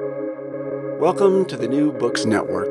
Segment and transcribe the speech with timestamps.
[0.00, 2.66] Welcome to the New Books Network.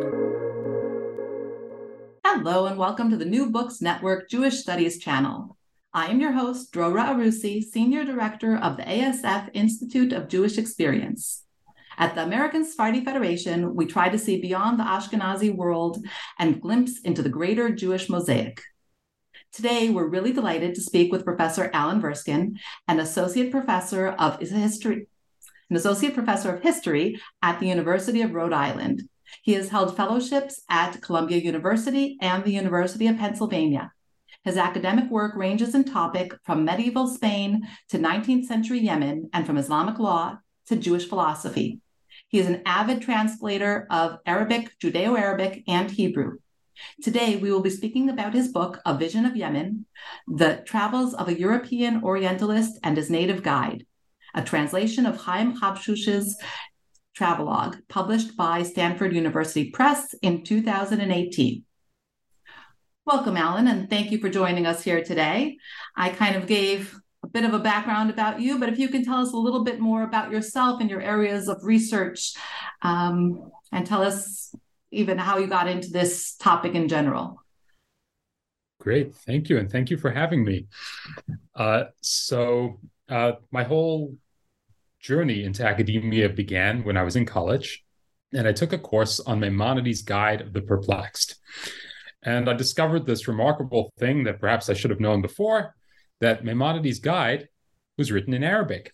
[2.25, 5.57] Hello, and welcome to the New Books Network Jewish Studies channel.
[5.93, 11.45] I am your host, Drora Arussy, Senior Director of the ASF Institute of Jewish Experience.
[11.97, 16.05] At the American Sephardi Federation, we try to see beyond the Ashkenazi world
[16.39, 18.61] and glimpse into the greater Jewish mosaic.
[19.53, 22.57] Today, we're really delighted to speak with Professor Alan Verskin,
[22.89, 25.07] an associate professor of history,
[25.69, 29.03] an associate professor of history at the University of Rhode Island.
[29.41, 33.91] He has held fellowships at Columbia University and the University of Pennsylvania.
[34.43, 39.57] His academic work ranges in topic from medieval Spain to 19th century Yemen and from
[39.57, 40.37] Islamic law
[40.67, 41.79] to Jewish philosophy.
[42.27, 46.39] He is an avid translator of Arabic, Judeo Arabic, and Hebrew.
[47.01, 49.85] Today, we will be speaking about his book, A Vision of Yemen
[50.27, 53.85] The Travels of a European Orientalist and His Native Guide,
[54.33, 56.37] a translation of Chaim Habshush's
[57.15, 61.63] travelogue, published by Stanford University Press in 2018.
[63.05, 65.57] Welcome, Alan, and thank you for joining us here today.
[65.95, 69.05] I kind of gave a bit of a background about you, but if you can
[69.05, 72.33] tell us a little bit more about yourself and your areas of research,
[72.81, 74.55] um, and tell us
[74.91, 77.43] even how you got into this topic in general.
[78.79, 80.67] Great, thank you, and thank you for having me.
[81.55, 82.79] Uh, so,
[83.09, 84.15] uh, my whole
[85.03, 87.83] journey into academia began when I was in college,
[88.33, 91.35] and I took a course on Maimonides' Guide of the Perplexed.
[92.23, 95.75] And I discovered this remarkable thing that perhaps I should have known before
[96.21, 97.49] that Maimonides' Guide
[97.97, 98.93] was written in Arabic.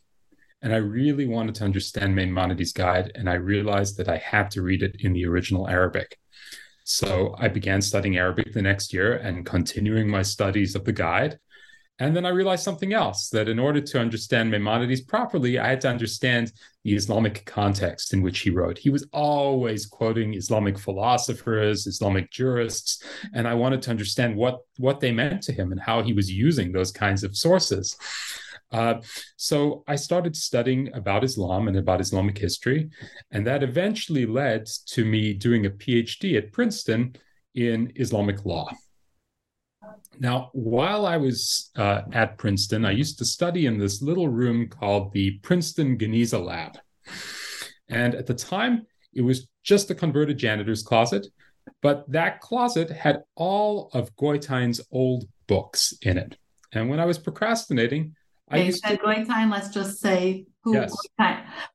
[0.62, 4.64] And I really wanted to understand Maimonides' Guide, and I realized that I had to
[4.64, 6.18] read it in the original Arabic.
[6.84, 11.38] So I began studying Arabic the next year and continuing my studies of the guide.
[12.00, 15.82] And then I realized something else that in order to understand Maimonides properly, I had
[15.82, 18.78] to understand the Islamic context in which he wrote.
[18.78, 25.02] He was always quoting Islamic philosophers, Islamic jurists, and I wanted to understand what, what
[25.02, 27.98] they meant to him and how he was using those kinds of sources.
[28.72, 29.02] Uh,
[29.36, 32.90] so I started studying about Islam and about Islamic history,
[33.32, 37.16] and that eventually led to me doing a PhD at Princeton
[37.56, 38.70] in Islamic law.
[40.20, 44.68] Now, while I was uh, at Princeton, I used to study in this little room
[44.68, 46.78] called the Princeton Geniza Lab.
[47.88, 51.28] And at the time, it was just a converted janitor's closet,
[51.82, 56.38] but that closet had all of Goitein's old books in it.
[56.74, 58.16] And when I was procrastinating,
[58.52, 59.06] I used said to...
[59.06, 60.94] Goitein, let's just say who yes.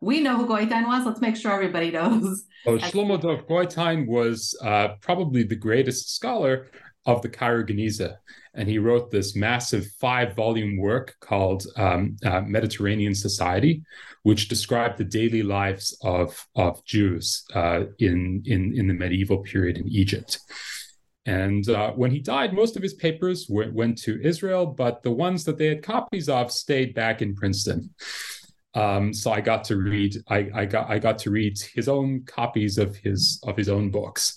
[0.00, 1.06] We know who Goitein was.
[1.06, 2.44] Let's make sure everybody knows.
[2.64, 6.68] So Shlomo Dov Goitein was uh, probably the greatest scholar
[7.06, 8.16] of the Cairo Geniza.
[8.54, 13.82] And he wrote this massive five volume work called um, uh, Mediterranean Society,
[14.22, 19.78] which described the daily lives of, of Jews uh, in, in, in the medieval period
[19.78, 20.38] in Egypt.
[21.26, 25.10] And uh, when he died, most of his papers went, went to Israel, but the
[25.10, 27.90] ones that they had copies of stayed back in Princeton.
[28.74, 30.16] Um, so I got to read.
[30.28, 33.90] I, I, got I got to read his own copies of his of his own
[33.90, 34.36] books,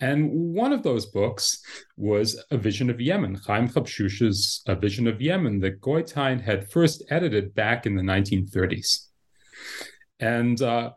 [0.00, 1.62] and one of those books
[1.96, 7.04] was A Vision of Yemen, Chaim Habshush's A Vision of Yemen that Goitein had first
[7.10, 9.06] edited back in the 1930s.
[10.18, 10.90] And uh,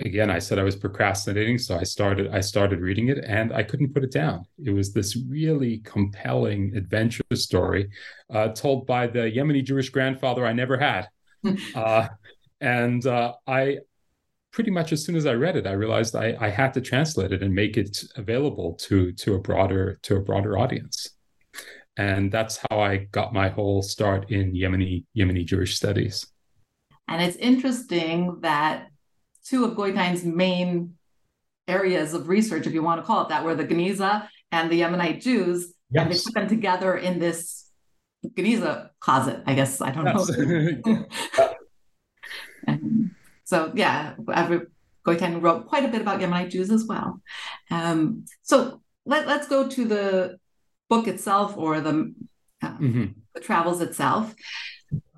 [0.00, 3.62] again, I said I was procrastinating, so I started I started reading it, and I
[3.62, 4.44] couldn't put it down.
[4.64, 7.90] It was this really compelling adventure story
[8.32, 11.08] uh, told by the Yemeni Jewish grandfather I never had.
[11.74, 12.08] uh,
[12.60, 13.78] and uh, I
[14.52, 17.32] pretty much as soon as I read it, I realized I, I had to translate
[17.32, 21.10] it and make it available to to a broader to a broader audience.
[21.96, 26.26] And that's how I got my whole start in Yemeni Yemeni Jewish studies.
[27.08, 28.88] And it's interesting that
[29.44, 30.94] two of Goitein's main
[31.66, 34.80] areas of research, if you want to call it that, were the Geniza and the
[34.80, 35.74] Yemenite Jews.
[35.90, 36.04] Yes.
[36.04, 37.68] And they put them together in this
[38.24, 39.80] Geniza closet, I guess.
[39.80, 40.28] I don't yes.
[40.86, 41.06] know.
[42.66, 43.10] and,
[43.50, 44.14] so yeah,
[45.04, 47.20] Goitein wrote quite a bit about Yemenite Jews as well.
[47.68, 50.38] Um, so let, us go to the
[50.88, 52.14] book itself or the,
[52.62, 53.06] uh, mm-hmm.
[53.34, 54.32] the travels itself.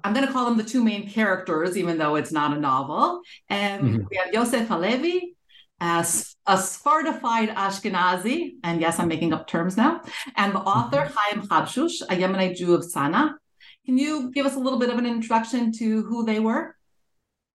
[0.03, 3.21] I'm going to call them the two main characters, even though it's not a novel.
[3.51, 3.99] Um, mm-hmm.
[4.11, 5.37] We have Yosef Halevi,
[5.79, 10.01] as a Sephardified Ashkenazi, and yes, I'm making up terms now,
[10.37, 11.15] and the author mm-hmm.
[11.15, 13.37] Chaim Habshush, a Yemenite Jew of Sana.
[13.85, 16.77] Can you give us a little bit of an introduction to who they were?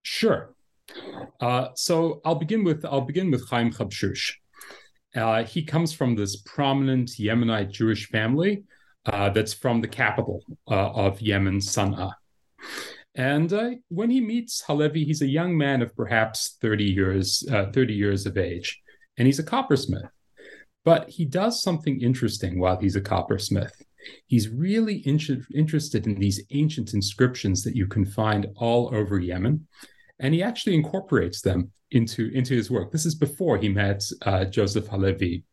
[0.04, 0.54] Sure.
[1.40, 4.34] Uh, so I'll begin with I'll begin with Chaim Habshush.
[5.16, 8.64] Uh, he comes from this prominent Yemenite Jewish family
[9.06, 12.12] uh, that's from the capital uh, of Yemen, Sana'a.
[13.16, 17.72] And uh, when he meets Halevi, he's a young man of perhaps 30 years, uh,
[17.72, 18.80] 30 years of age,
[19.18, 20.10] and he's a coppersmith.
[20.86, 23.72] But he does something interesting while he's a coppersmith.
[24.28, 29.68] He's really in- interested in these ancient inscriptions that you can find all over Yemen,
[30.20, 32.92] and he actually incorporates them into, into his work.
[32.92, 35.44] This is before he met uh, Joseph Halevi.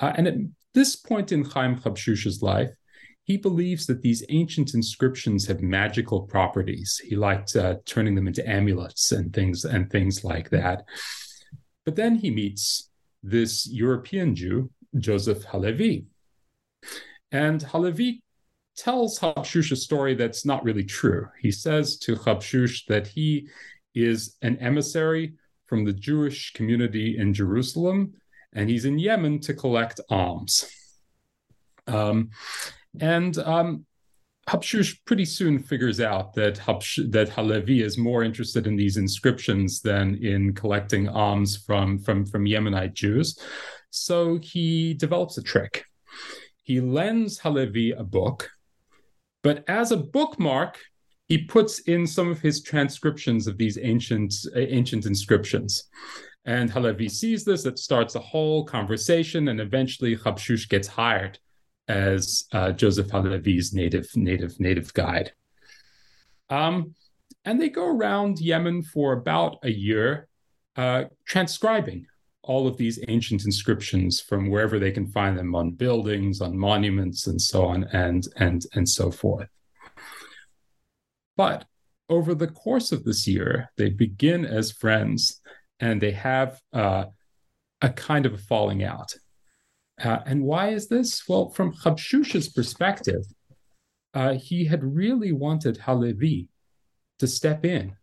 [0.00, 0.34] Uh, and at
[0.74, 2.70] this point in Chaim Habshush's life,
[3.24, 7.00] he believes that these ancient inscriptions have magical properties.
[7.04, 10.84] He liked uh, turning them into amulets and things and things like that.
[11.84, 12.88] But then he meets
[13.22, 16.06] this European Jew, Joseph Halevi.
[17.30, 18.22] And Halevi
[18.78, 21.26] tells Habshush a story that's not really true.
[21.40, 23.48] He says to Habshush that he
[23.94, 25.34] is an emissary
[25.66, 28.14] from the Jewish community in Jerusalem,
[28.54, 30.70] and he's in Yemen to collect alms.
[31.88, 32.30] Um,
[33.00, 33.84] and um,
[34.48, 39.82] Habshush pretty soon figures out that Habsh- that Halevi is more interested in these inscriptions
[39.82, 43.38] than in collecting alms from from from Yemenite Jews.
[43.90, 45.84] So he develops a trick.
[46.62, 48.50] He lends Halevi a book,
[49.42, 50.78] but as a bookmark,
[51.26, 55.84] he puts in some of his transcriptions of these ancient ancient inscriptions.
[56.44, 61.38] And Halevi sees this, it starts a whole conversation, and eventually Habshush gets hired
[61.88, 65.32] as uh, Joseph Halevi's native native native guide.
[66.50, 66.94] Um,
[67.44, 70.28] and they go around Yemen for about a year,
[70.76, 72.06] uh, transcribing
[72.48, 77.26] all of these ancient inscriptions from wherever they can find them on buildings, on monuments,
[77.26, 79.48] and so on, and and and so forth.
[81.36, 81.66] But
[82.08, 85.40] over the course of this year, they begin as friends,
[85.78, 87.04] and they have uh,
[87.82, 89.14] a kind of a falling out.
[90.02, 91.28] Uh, and why is this?
[91.28, 93.24] Well, from Habshush's perspective,
[94.14, 96.48] uh, he had really wanted Halevi
[97.18, 97.94] to step in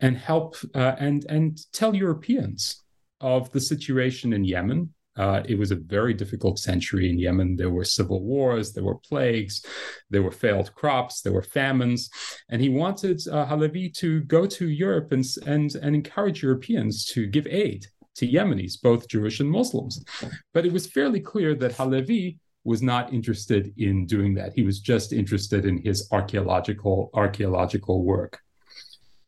[0.00, 2.82] and help uh, and and tell Europeans
[3.20, 4.92] of the situation in Yemen.
[5.16, 7.56] Uh, it was a very difficult century in Yemen.
[7.56, 9.64] There were civil wars, there were plagues,
[10.10, 12.10] there were failed crops, there were famines,
[12.50, 17.26] and he wanted uh, Halevi to go to Europe and, and and encourage Europeans to
[17.26, 17.86] give aid
[18.16, 20.04] to Yemenis, both Jewish and Muslims.
[20.52, 24.52] But it was fairly clear that Halevi was not interested in doing that.
[24.54, 28.40] He was just interested in his archaeological archaeological work.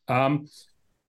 [0.08, 0.48] Um,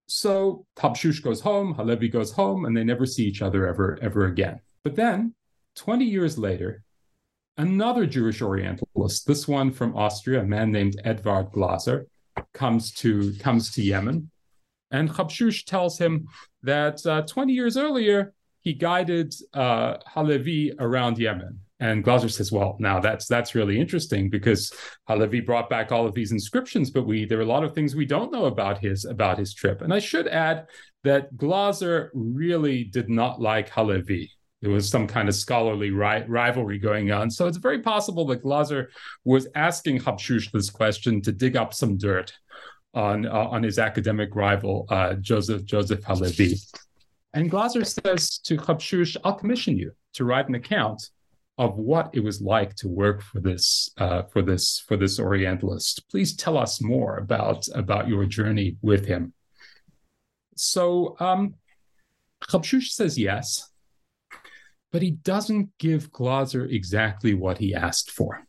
[0.09, 4.25] so Habshush goes home, Halevi goes home, and they never see each other ever ever
[4.25, 4.59] again.
[4.83, 5.35] But then,
[5.75, 6.83] 20 years later,
[7.57, 12.07] another Jewish Orientalist, this one from Austria, a man named Edvard Glaser,
[12.53, 14.31] comes to comes to Yemen
[14.91, 16.27] and Habshush tells him
[16.63, 21.59] that uh, 20 years earlier, he guided uh, Halevi around Yemen.
[21.81, 24.73] And Glaser says, "Well, now that's that's really interesting because
[25.07, 27.95] Halevi brought back all of these inscriptions, but we there are a lot of things
[27.95, 30.67] we don't know about his about his trip." And I should add
[31.03, 34.29] that Glaser really did not like Halevi.
[34.61, 38.41] There was some kind of scholarly ri- rivalry going on, so it's very possible that
[38.41, 38.91] Glaser
[39.23, 42.33] was asking Habshush this question to dig up some dirt
[42.93, 46.57] on uh, on his academic rival uh, Joseph Joseph Halevi.
[47.33, 51.09] And Glaser says to Habshush, "I'll commission you to write an account
[51.59, 56.09] of what it was like to work for this uh, for this for this Orientalist.
[56.09, 59.33] Please tell us more about about your journey with him."
[60.56, 61.56] So um,
[62.50, 63.69] Habshush says yes,
[64.91, 68.48] but he doesn't give Glaser exactly what he asked for.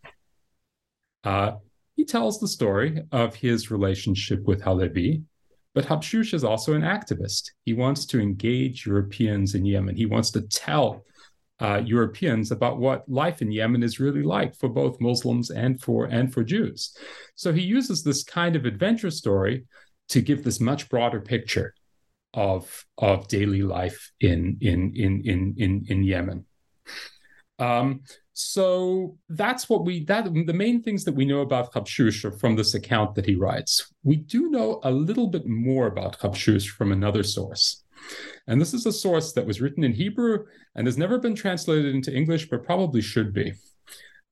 [1.25, 1.53] Uh,
[1.97, 5.23] he tells the story of his relationship with Halevi,
[5.75, 7.51] but Habshush is also an activist.
[7.65, 9.97] He wants to engage Europeans in Yemen.
[9.97, 11.05] He wants to tell
[11.61, 16.07] uh, Europeans about what life in Yemen is really like for both Muslims and for
[16.07, 16.97] and for Jews.
[17.35, 19.67] So he uses this kind of adventure story
[20.09, 21.75] to give this much broader picture
[22.35, 26.47] of of daily life in in in in in, in Yemen.
[27.59, 28.03] Um,
[28.33, 32.57] so that's what we that the main things that we know about Habshush are from
[32.57, 33.93] this account that he writes.
[34.03, 37.85] We do know a little bit more about Habshush from another source.
[38.51, 41.95] And this is a source that was written in Hebrew and has never been translated
[41.95, 43.55] into English, but probably should be.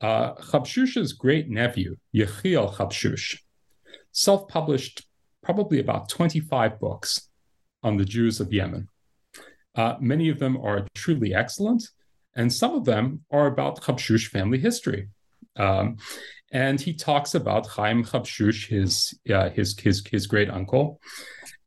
[0.00, 3.38] Uh, Habshush's great nephew, Yechiel Habshush,
[4.10, 5.06] self published
[5.44, 7.30] probably about 25 books
[7.84, 8.88] on the Jews of Yemen.
[9.76, 11.84] Uh, many of them are truly excellent,
[12.34, 15.10] and some of them are about Habshush family history.
[15.54, 15.96] Um,
[16.50, 21.00] and he talks about Chaim Habshush, his, uh, his, his, his great uncle.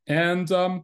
[0.05, 0.83] And um,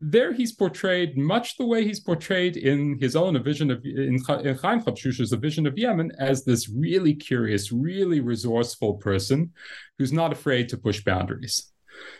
[0.00, 4.20] there he's portrayed much the way he's portrayed in his own a vision of in,
[4.44, 9.52] in Chaim Chabshusha's a vision of Yemen as this really curious, really resourceful person
[9.98, 11.72] who's not afraid to push boundaries.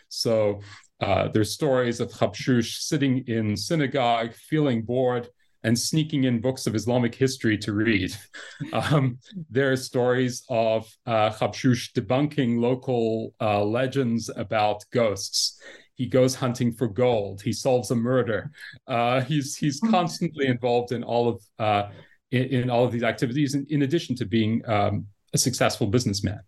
[0.09, 0.61] So
[0.99, 5.27] uh, there's stories of Chabshush sitting in synagogue, feeling bored,
[5.63, 8.15] and sneaking in books of Islamic history to read.
[8.73, 9.19] Um,
[9.51, 15.61] there are stories of uh, Chabshush debunking local uh, legends about ghosts
[15.97, 17.41] he goes hunting for gold.
[17.41, 18.51] He solves a murder.
[18.87, 19.89] Uh, he's he's hmm.
[19.89, 21.89] constantly involved in all of uh,
[22.31, 26.41] in, in, all of these activities, in, in addition to being um, a successful businessman.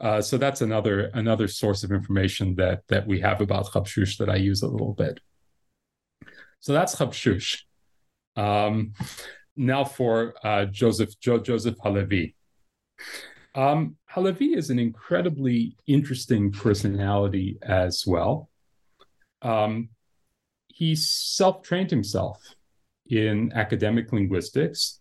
[0.00, 4.30] Uh, so that's another another source of information that that we have about Chabshush that
[4.30, 5.20] I use a little bit.
[6.60, 7.60] So that's Chabshush.
[8.36, 8.94] Um,
[9.54, 12.34] now for uh, Joseph jo- Joseph Halevi.
[13.54, 18.48] Um, Halevi is an incredibly interesting personality as well
[19.42, 19.88] um,
[20.68, 22.40] he self trained himself
[23.08, 25.00] in academic linguistics.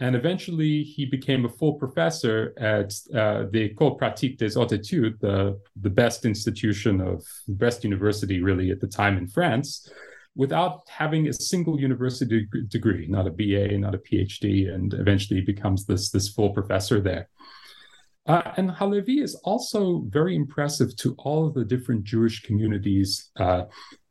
[0.00, 4.90] And eventually, he became a full professor at uh, the École Pratique des Hautes
[5.20, 9.88] the, the best institution of the best university, really, at the time in France,
[10.34, 15.86] without having a single university degree, not a BA, not a PhD, and eventually becomes
[15.86, 17.28] this, this full professor there.
[18.26, 23.64] Uh, and Halevi is also very impressive to all of the different Jewish communities uh,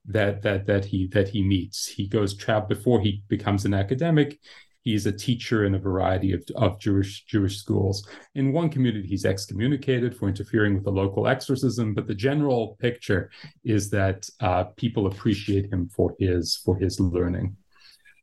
[0.06, 1.88] that that that he that he meets.
[1.88, 4.40] He goes travel before he becomes an academic.
[4.82, 8.08] He's a teacher in a variety of, of Jewish Jewish schools.
[8.36, 11.94] In one community, he's excommunicated for interfering with the local exorcism.
[11.94, 13.32] But the general picture
[13.64, 17.56] is that uh, people appreciate him for his for his learning.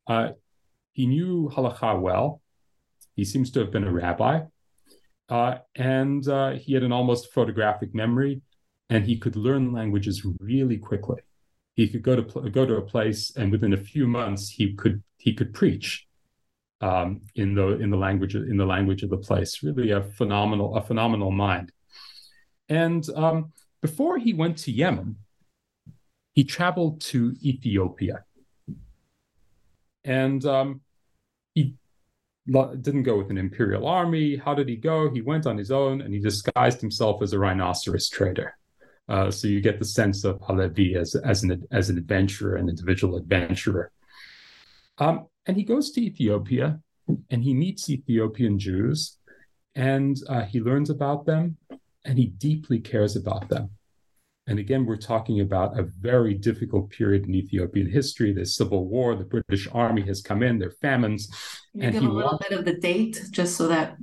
[0.07, 0.31] Uh,
[0.93, 2.43] he knew halacha well.
[3.17, 4.43] He seems to have been a rabbi.
[5.31, 8.43] Uh, and uh, he had an almost photographic memory,
[8.89, 11.21] and he could learn languages really quickly.
[11.77, 15.03] He could go to go to a place, and within a few months, he could
[15.19, 16.09] he could preach
[16.81, 19.63] um, in the in the language in the language of the place.
[19.63, 21.71] Really, a phenomenal a phenomenal mind.
[22.69, 25.17] And um, before he went to Yemen,
[26.33, 28.25] he traveled to Ethiopia,
[30.05, 30.81] and um,
[32.51, 34.37] didn't go with an imperial army.
[34.37, 35.11] How did he go?
[35.11, 38.57] He went on his own and he disguised himself as a rhinoceros trader.
[39.09, 42.69] Uh, so you get the sense of Halevi as, as, an, as an adventurer, an
[42.69, 43.91] individual adventurer.
[44.99, 46.81] Um, and he goes to Ethiopia
[47.31, 49.19] and he meets Ethiopian Jews
[49.75, 51.57] and uh, he learns about them
[52.05, 53.71] and he deeply cares about them.
[54.51, 58.33] And again, we're talking about a very difficult period in Ethiopian history.
[58.33, 59.15] There's civil war.
[59.15, 60.59] The British army has come in.
[60.59, 61.29] There are famines.
[61.73, 63.97] Can you and give a little bit of the date, just so that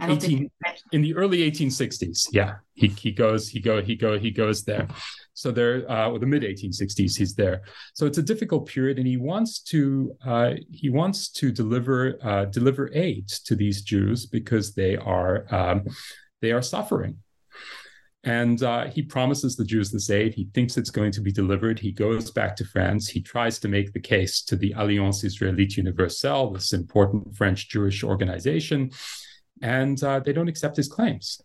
[0.00, 0.48] 18,
[0.92, 2.28] in the early 1860s.
[2.30, 4.86] Yeah, he he goes he go he go he goes there.
[5.34, 7.62] So there, uh, the mid 1860s, he's there.
[7.94, 12.44] So it's a difficult period, and he wants to uh, he wants to deliver uh,
[12.46, 15.86] deliver aid to these Jews because they are um,
[16.40, 17.16] they are suffering.
[18.24, 20.34] And uh, he promises the Jews this aid.
[20.34, 21.80] He thinks it's going to be delivered.
[21.80, 23.08] He goes back to France.
[23.08, 28.04] He tries to make the case to the Alliance Israélite Universelle, this important French Jewish
[28.04, 28.92] organization.
[29.60, 31.40] And uh, they don't accept his claims.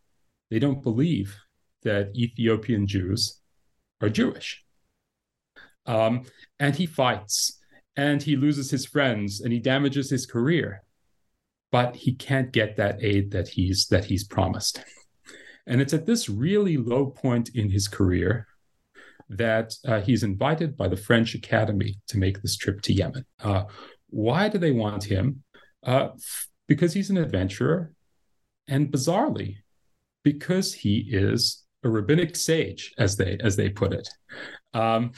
[0.52, 1.36] They don't believe
[1.84, 3.42] that Ethiopian Jews
[4.02, 4.64] are Jewish.
[5.88, 6.24] Um,
[6.60, 7.60] and he fights
[7.96, 10.84] and he loses his friends and he damages his career.
[11.72, 14.84] But he can't get that aid that he's that he's promised.
[15.68, 18.48] And it's at this really low point in his career
[19.30, 23.26] that uh, he's invited by the French Academy to make this trip to Yemen.
[23.44, 23.66] Uh,
[24.10, 25.44] why do they want him?
[25.86, 26.10] Uh,
[26.68, 27.92] because he's an adventurer,
[28.68, 29.58] and bizarrely,
[30.24, 34.08] because he is a rabbinic sage, as they as they put it.
[34.74, 35.12] Um,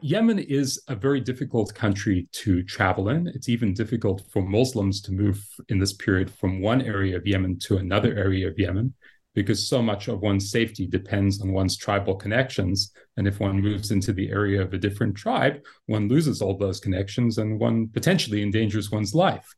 [0.00, 3.28] Yemen is a very difficult country to travel in.
[3.28, 7.58] It's even difficult for Muslims to move in this period from one area of Yemen
[7.60, 8.94] to another area of Yemen
[9.34, 12.92] because so much of one's safety depends on one's tribal connections.
[13.16, 16.80] And if one moves into the area of a different tribe, one loses all those
[16.80, 19.54] connections and one potentially endangers one's life.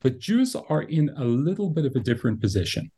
[0.00, 2.90] But Jews are in a little bit of a different position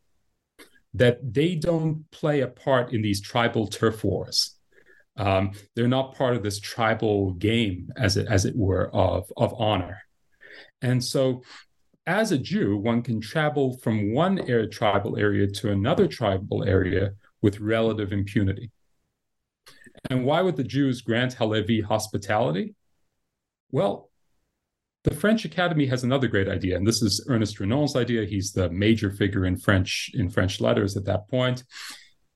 [0.95, 4.57] that they don't play a part in these tribal turf wars.
[5.17, 9.55] Um, they're not part of this tribal game, as it, as it were, of, of
[9.59, 10.03] honor.
[10.83, 11.43] And so
[12.07, 17.13] as a Jew, one can travel from one air, tribal area to another tribal area
[17.41, 18.71] with relative impunity.
[20.11, 22.75] And why would the Jews grant Halevi hospitality?
[23.71, 24.11] Well,
[25.05, 28.25] the French Academy has another great idea, and this is Ernest Renan's idea.
[28.25, 31.65] He's the major figure in French in French letters at that point.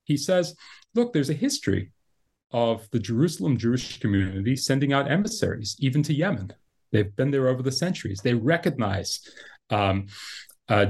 [0.04, 0.54] He says,
[0.94, 1.92] "Look, there's a history
[2.50, 6.52] of the Jerusalem Jewish community sending out emissaries, even to Yemen.
[6.92, 8.20] They've been there over the centuries.
[8.22, 9.20] They recognize
[9.70, 10.06] um,
[10.68, 10.86] uh,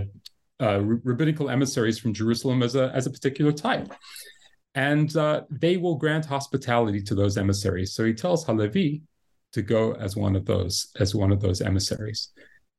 [0.61, 3.93] uh, rabbinical emissaries from Jerusalem as a, as a particular type.
[4.75, 7.95] And uh, they will grant hospitality to those emissaries.
[7.95, 9.03] So he tells Halevi
[9.53, 12.31] to go as one of those as one of those emissaries.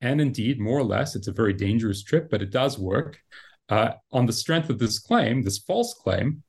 [0.01, 3.19] And indeed, more or less, it's a very dangerous trip, but it does work.
[3.67, 6.43] Uh, on the strength of this claim, this false claim,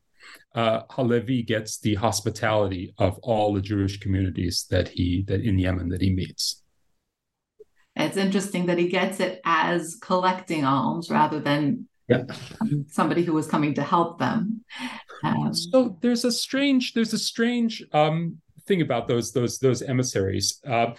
[0.55, 5.89] uh, Halevi gets the hospitality of all the Jewish communities that he that in Yemen
[5.89, 6.63] that he meets.
[8.01, 12.25] It's interesting that he gets it as collecting alms rather than yeah.
[12.89, 14.65] somebody who was coming to help them.
[15.23, 20.61] Um, so there's a strange there's a strange um, thing about those those those emissaries.
[20.67, 20.95] Uh,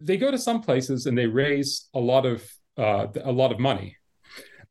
[0.00, 3.58] they go to some places and they raise a lot of uh, a lot of
[3.58, 3.96] money.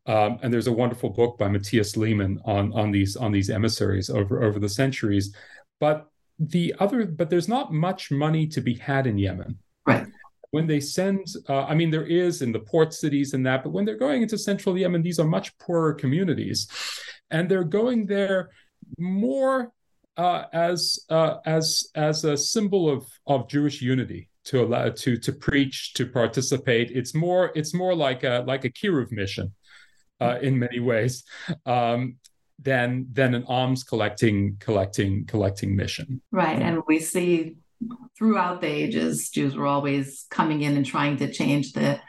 [0.06, 4.10] Um, and there's a wonderful book by Matthias Lehmann on on these on these emissaries
[4.10, 5.36] over over the centuries.
[5.80, 6.08] But
[6.40, 9.60] the other, but there's not much money to be had in Yemen.
[9.86, 10.08] Right.
[10.51, 13.70] When they send, uh, I mean, there is in the port cities and that, but
[13.72, 16.68] when they're going into central Yemen, these are much poorer communities,
[17.29, 18.50] and they're going there
[18.98, 19.72] more
[20.18, 25.32] uh, as uh, as as a symbol of of Jewish unity to allow to to
[25.32, 26.91] preach to participate.
[26.91, 29.53] It's more it's more like a like a kiruv mission
[30.20, 31.24] uh, in many ways
[31.65, 32.18] um,
[32.62, 36.22] than than an alms collecting collecting collecting mission.
[36.32, 37.56] Right, and we see
[38.20, 42.00] throughout the ages, Jews were always coming in and trying to change the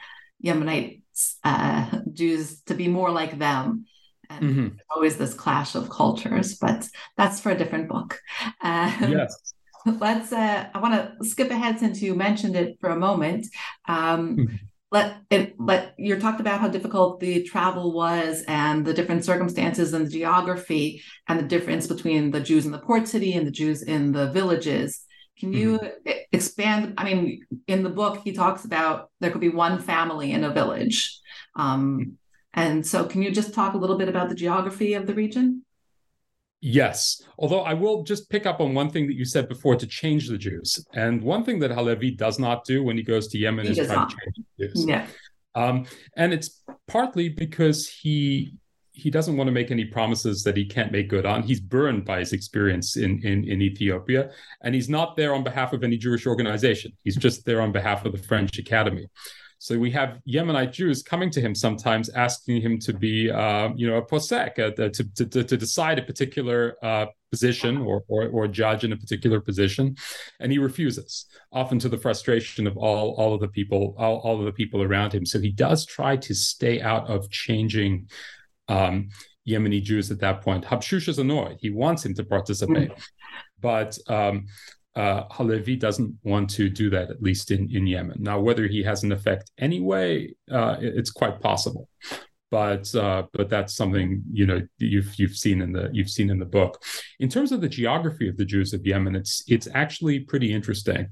[0.45, 1.03] Yemenite
[1.45, 3.87] uh, Jews to be more like them.
[4.29, 4.69] And mm-hmm.
[4.91, 6.87] always this clash of cultures, but
[7.17, 8.21] that's for a different book.
[8.61, 9.55] Um, yes.
[9.87, 10.33] Let's.
[10.33, 13.47] Uh, I want to skip ahead since you mentioned it for a moment.
[13.89, 14.57] Um, mm-hmm
[14.93, 19.93] let it let you talked about how difficult the travel was and the different circumstances
[19.93, 23.53] and the geography and the difference between the Jews in the port city and the
[23.53, 25.01] Jews in the villages.
[25.41, 26.11] Can you mm-hmm.
[26.33, 26.95] expand?
[26.99, 30.51] I mean, in the book, he talks about there could be one family in a
[30.51, 31.19] village.
[31.57, 32.19] Um,
[32.53, 35.65] and so, can you just talk a little bit about the geography of the region?
[36.61, 39.87] Yes, although I will just pick up on one thing that you said before to
[39.87, 40.85] change the Jews.
[40.93, 43.87] And one thing that Halevi does not do when he goes to Yemen he is
[43.87, 44.11] try not.
[44.11, 44.85] to change the Jews.
[44.87, 45.07] Yeah.
[45.55, 45.87] Um,
[46.17, 48.57] and it's partly because he
[49.01, 51.43] he doesn't want to make any promises that he can't make good on.
[51.43, 54.31] He's burned by his experience in, in, in Ethiopia,
[54.63, 56.93] and he's not there on behalf of any Jewish organization.
[57.05, 59.09] He's just there on behalf of the French Academy.
[59.59, 63.87] So we have Yemenite Jews coming to him sometimes asking him to be, uh, you
[63.87, 68.49] know, a posek, uh, to, to, to, decide a particular uh, position or, or, or
[68.49, 69.97] judge in a particular position,
[70.41, 74.39] and he refuses, often to the frustration of all all of the people all, all
[74.39, 75.27] of the people around him.
[75.27, 78.09] So he does try to stay out of changing.
[78.71, 79.09] Um,
[79.49, 80.65] Yemeni Jews at that point.
[80.65, 81.57] Habshush is annoyed.
[81.61, 83.03] He wants him to participate, mm.
[83.61, 84.47] but um,
[84.97, 88.19] uh, Halevi doesn't want to do that, at least in, in Yemen.
[88.21, 91.89] Now, whether he has an effect anyway, uh, it's quite possible.
[92.51, 96.41] But uh, but that's something you know you've you've seen in the you've seen in
[96.41, 96.83] the book.
[97.21, 101.07] In terms of the geography of the Jews of Yemen, it's it's actually pretty interesting.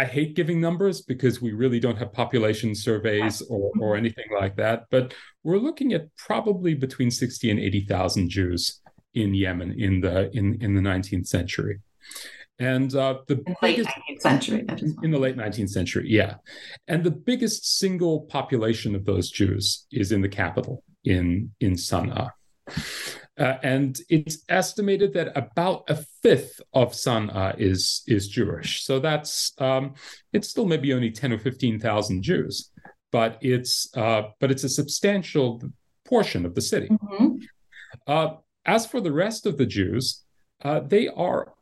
[0.00, 4.56] I hate giving numbers because we really don't have population surveys or, or anything like
[4.56, 4.84] that.
[4.90, 5.12] But
[5.44, 8.80] we're looking at probably between 60 and 80,000 Jews
[9.12, 11.80] in Yemen in the in in the 19th century.
[12.58, 14.66] And uh, the in biggest, late 19th century.
[15.02, 16.36] In the late 19th century, yeah.
[16.88, 22.30] And the biggest single population of those Jews is in the capital, in, in Sana'a.
[23.40, 28.84] Uh, and it's estimated that about a fifth of Sana'a is, is Jewish.
[28.84, 29.94] So that's, um,
[30.34, 32.70] it's still maybe only 10 or 15,000 Jews,
[33.10, 35.62] but it's, uh, but it's a substantial
[36.04, 36.88] portion of the city.
[36.88, 37.36] Mm-hmm.
[38.06, 38.34] Uh,
[38.66, 40.22] as for the rest of the Jews,
[40.62, 41.54] uh, they are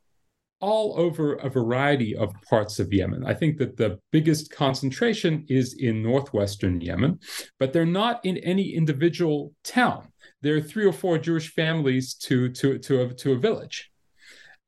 [0.60, 3.24] all over a variety of parts of Yemen.
[3.24, 7.20] I think that the biggest concentration is in northwestern Yemen,
[7.60, 10.08] but they're not in any individual town.
[10.40, 13.90] There are three or four Jewish families to to to a, to a village.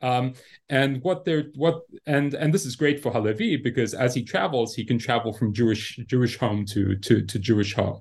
[0.02, 0.32] Um,
[0.70, 4.74] and what they're what and and this is great for Halevi because as he travels,
[4.74, 8.00] he can travel from Jewish Jewish home to to to Jewish home.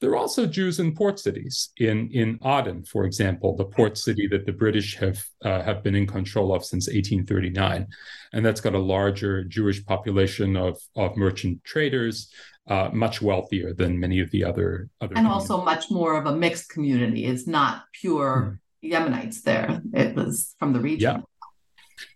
[0.00, 1.70] There are also Jews in port cities.
[1.78, 5.94] In in Aden, for example, the port city that the British have uh, have been
[5.94, 7.86] in control of since 1839,
[8.32, 12.30] and that's got a larger Jewish population of of merchant traders,
[12.68, 15.16] uh, much wealthier than many of the other other.
[15.16, 17.24] And also much more of a mixed community.
[17.24, 18.92] It's not pure mm.
[18.92, 19.80] Yemenites there.
[19.92, 21.16] It was from the region.
[21.16, 21.22] Yeah.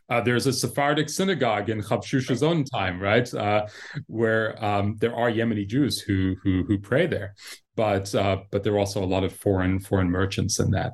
[0.08, 3.66] Uh, there's a Sephardic synagogue in Habshush's own time, right, uh,
[4.06, 7.34] where um, there are Yemeni Jews who who who pray there,
[7.74, 10.92] but uh, but there are also a lot of foreign foreign merchants in that.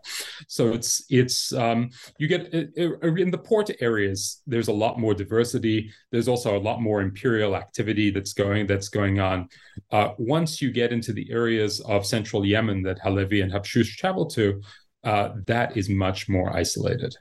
[0.48, 4.42] So it's it's um, you get in the port areas.
[4.46, 5.90] There's a lot more diversity.
[6.10, 9.48] There's also a lot more imperial activity that's going that's going on.
[9.90, 14.26] Uh, once you get into the areas of central Yemen that Halevi and Habshush travel
[14.26, 14.62] to,
[15.04, 17.14] uh, that is much more isolated.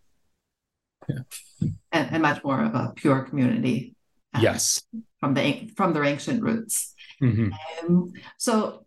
[1.07, 1.69] Yeah.
[1.91, 3.95] And, and, much more of a pure community.
[4.33, 4.81] Um, yes.
[5.19, 6.93] From the from their ancient roots.
[7.21, 7.49] Mm-hmm.
[7.85, 8.85] Um, so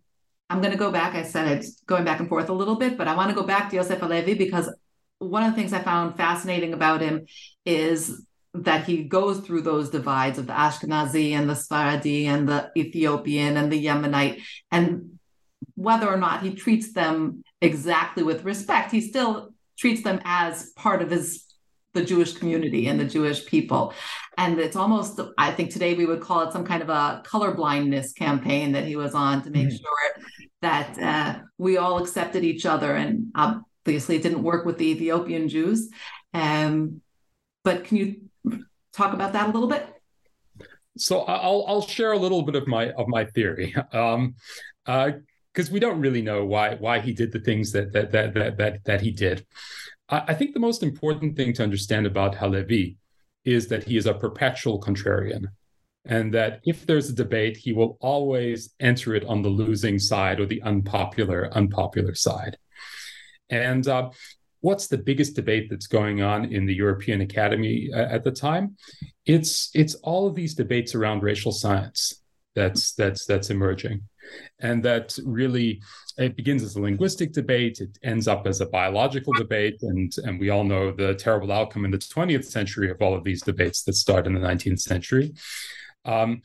[0.50, 1.14] I'm going to go back.
[1.14, 3.44] I said it's going back and forth a little bit, but I want to go
[3.44, 4.72] back to Yosef Halevi because
[5.18, 7.26] one of the things I found fascinating about him
[7.64, 8.24] is
[8.54, 13.56] that he goes through those divides of the Ashkenazi and the Sephardi and the Ethiopian
[13.56, 15.18] and the Yemenite, and
[15.74, 21.02] whether or not he treats them exactly with respect, he still treats them as part
[21.02, 21.44] of his
[21.94, 23.94] the Jewish community and the Jewish people.
[24.36, 27.54] And it's almost, I think today we would call it some kind of a color
[27.54, 29.76] blindness campaign that he was on to make mm-hmm.
[29.76, 30.24] sure
[30.60, 32.94] that uh, we all accepted each other.
[32.94, 35.88] And obviously, it didn't work with the Ethiopian Jews.
[36.34, 37.00] Um,
[37.62, 38.16] but can you
[38.92, 39.86] talk about that a little bit?
[40.96, 43.74] So I'll I'll share a little bit of my of my theory.
[43.92, 44.34] Um,
[44.86, 45.12] uh,
[45.52, 48.56] because we don't really know why why he did the things that that that that
[48.58, 49.46] that, that he did.
[50.08, 52.98] I, think the most important thing to understand about Halevi
[53.44, 55.46] is that he is a perpetual contrarian,
[56.04, 60.40] and that if there's a debate, he will always enter it on the losing side
[60.40, 62.58] or the unpopular unpopular side.
[63.48, 64.10] And uh,
[64.60, 68.76] what's the biggest debate that's going on in the European Academy uh, at the time?
[69.24, 72.22] It's it's all of these debates around racial science
[72.54, 74.02] that's that's that's emerging
[74.60, 75.82] and that really
[76.16, 77.80] it begins as a linguistic debate.
[77.80, 79.82] It ends up as a biological debate.
[79.82, 83.24] And and we all know the terrible outcome in the 20th century of all of
[83.24, 85.34] these debates that start in the 19th century.
[86.04, 86.42] Um,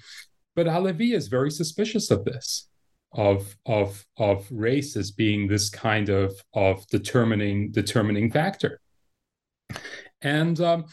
[0.56, 2.68] but Halevi is very suspicious of this
[3.14, 8.80] of of of race as being this kind of of determining determining factor.
[10.22, 10.86] And um,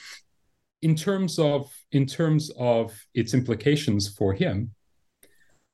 [0.82, 4.72] in terms of in terms of its implications for him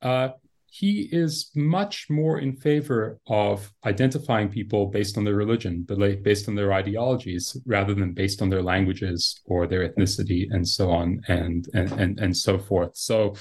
[0.01, 0.31] uh,
[0.75, 5.87] he is much more in favor of identifying people based on their religion,
[6.23, 10.91] based on their ideologies, rather than based on their languages or their ethnicity and so
[10.91, 12.97] on and and and, and so forth.
[12.97, 13.35] So,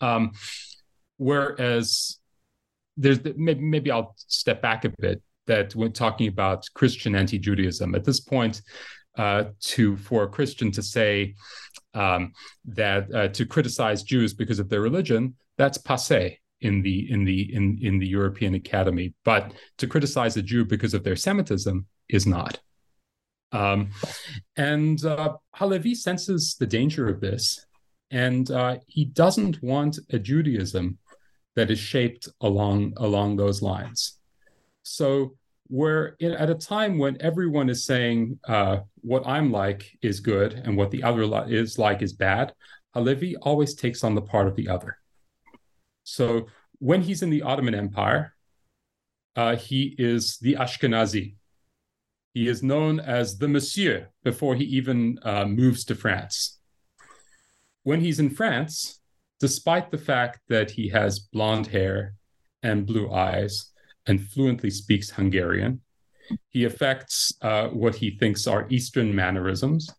[0.00, 0.32] um,
[1.18, 2.18] whereas
[2.96, 5.20] there's maybe maybe I'll step back a bit.
[5.46, 8.62] That when talking about Christian anti-Judaism at this point,
[9.18, 11.34] uh, to for a Christian to say
[11.92, 12.32] um,
[12.64, 17.54] that uh, to criticize Jews because of their religion, that's passe in the in the
[17.54, 19.14] in in the European Academy.
[19.24, 22.60] But to criticize a Jew because of their Semitism is not.
[23.52, 23.90] Um,
[24.56, 27.64] and uh, Halevi senses the danger of this,
[28.10, 30.98] and uh, he doesn't want a Judaism
[31.56, 34.18] that is shaped along along those lines.
[34.82, 35.34] So
[35.68, 40.54] we're in, at a time when everyone is saying uh, what I'm like is good
[40.54, 42.54] and what the other is like is bad.
[42.94, 44.98] Halevi always takes on the part of the other.
[46.08, 46.46] So
[46.78, 48.34] when he's in the Ottoman Empire,
[49.36, 51.36] uh, he is the Ashkenazi.
[52.32, 56.58] He is known as the Monsieur before he even uh, moves to France.
[57.82, 59.00] When he's in France,
[59.38, 62.14] despite the fact that he has blonde hair
[62.62, 63.70] and blue eyes
[64.06, 65.82] and fluently speaks Hungarian,
[66.48, 69.90] he affects uh, what he thinks are Eastern mannerisms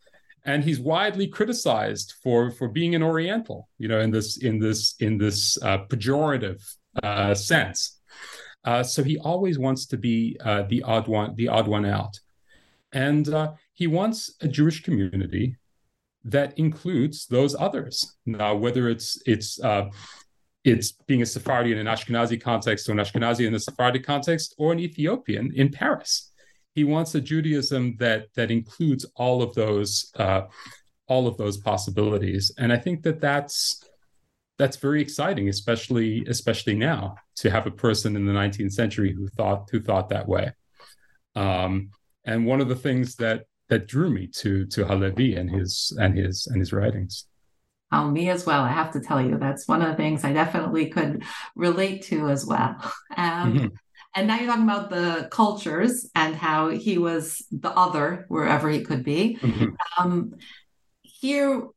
[0.46, 4.96] and he's widely criticized for for being an Oriental, you know, in this in this
[5.00, 6.62] in this uh, pejorative
[7.04, 8.00] uh, sense.
[8.66, 12.20] Uh, so he always wants to be uh, the odd one, the odd one out,
[12.92, 15.56] and uh, he wants a Jewish community
[16.26, 18.18] that includes those others.
[18.26, 19.90] Now, whether it's it's uh,
[20.64, 24.56] it's being a Sephardi in an Ashkenazi context, or an Ashkenazi in a Sephardi context,
[24.58, 26.29] or an Ethiopian in Paris
[26.80, 30.44] he wants a Judaism that that includes all of those uh,
[31.08, 33.84] all of those possibilities, and I think that that's
[34.58, 39.28] that's very exciting, especially especially now to have a person in the 19th century who
[39.28, 40.54] thought who thought that way.
[41.36, 41.90] Um,
[42.24, 46.18] and one of the things that that drew me to to Halevi and his and
[46.18, 47.26] his and his writings.
[47.92, 48.62] Oh, me as well.
[48.62, 51.24] I have to tell you, that's one of the things I definitely could
[51.58, 52.76] relate to as well.
[53.18, 53.68] Um, mm-hmm.
[54.16, 58.84] And now you're talking about the cultures and how he was the other wherever he
[58.84, 59.38] could be.
[59.40, 59.68] Mm-hmm.
[60.00, 60.34] Um,
[61.04, 61.68] here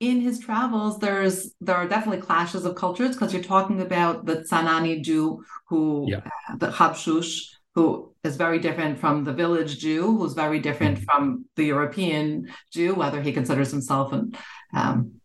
[0.00, 4.44] in his travels, there's there are definitely clashes of cultures because you're talking about the
[4.44, 6.20] Tsanani Jew who yeah.
[6.48, 11.04] uh, the Habshush who is very different from the village Jew, who's very different mm-hmm.
[11.04, 14.36] from the European Jew, whether he considers himself an,
[14.74, 15.20] um,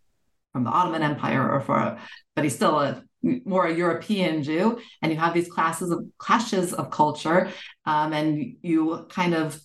[0.51, 1.97] from the Ottoman Empire or for,
[2.35, 4.79] but he's still a more a European Jew.
[5.01, 7.49] And you have these classes of clashes of culture,
[7.85, 9.59] um, and you kind of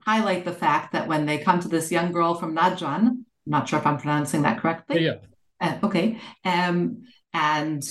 [0.00, 3.68] highlight the fact that when they come to this young girl from Najran, I'm not
[3.68, 5.04] sure if I'm pronouncing that correctly.
[5.04, 5.16] Yeah.
[5.60, 6.18] Uh, okay.
[6.44, 7.82] Um, and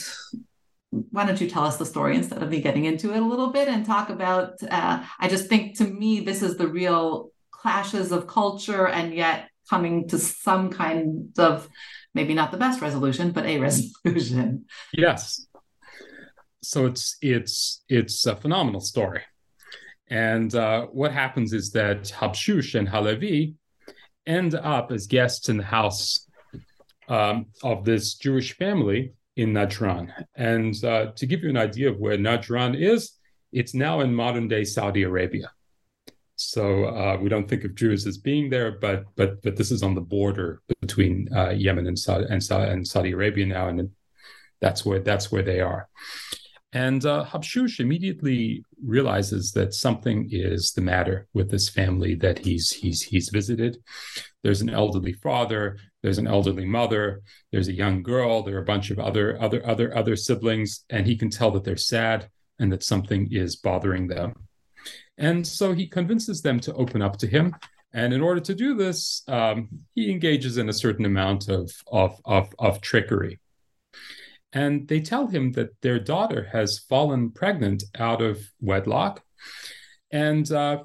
[1.10, 3.50] why don't you tell us the story instead of me getting into it a little
[3.50, 8.12] bit and talk about uh, i just think to me this is the real clashes
[8.12, 11.68] of culture and yet coming to some kind of
[12.14, 15.46] maybe not the best resolution but a resolution yes
[16.62, 19.22] so it's it's it's a phenomenal story
[20.10, 23.56] and uh, what happens is that habshush and halevi
[24.26, 26.28] end up as guests in the house
[27.10, 30.12] um, of this jewish family in Najran.
[30.36, 33.14] And uh, to give you an idea of where Najran is,
[33.52, 35.52] it's now in modern day Saudi Arabia.
[36.52, 39.84] So uh, we don't think of Jews as being there, but but but this is
[39.84, 43.90] on the border between uh, Yemen and Saudi, and, and Saudi Arabia now, and
[44.62, 45.88] that's where that's where they are.
[46.74, 52.72] And uh, Habshush immediately realizes that something is the matter with this family that he's
[52.72, 53.78] he's he's visited.
[54.42, 58.66] There's an elderly father, there's an elderly mother, there's a young girl, there are a
[58.66, 62.30] bunch of other other other other siblings, and he can tell that they're sad
[62.60, 64.34] and that something is bothering them.
[65.18, 67.56] And so he convinces them to open up to him.
[67.94, 72.20] And in order to do this, um, he engages in a certain amount of, of,
[72.26, 73.40] of, of trickery
[74.54, 79.24] and they tell him that their daughter has fallen pregnant out of wedlock.
[80.12, 80.84] And uh,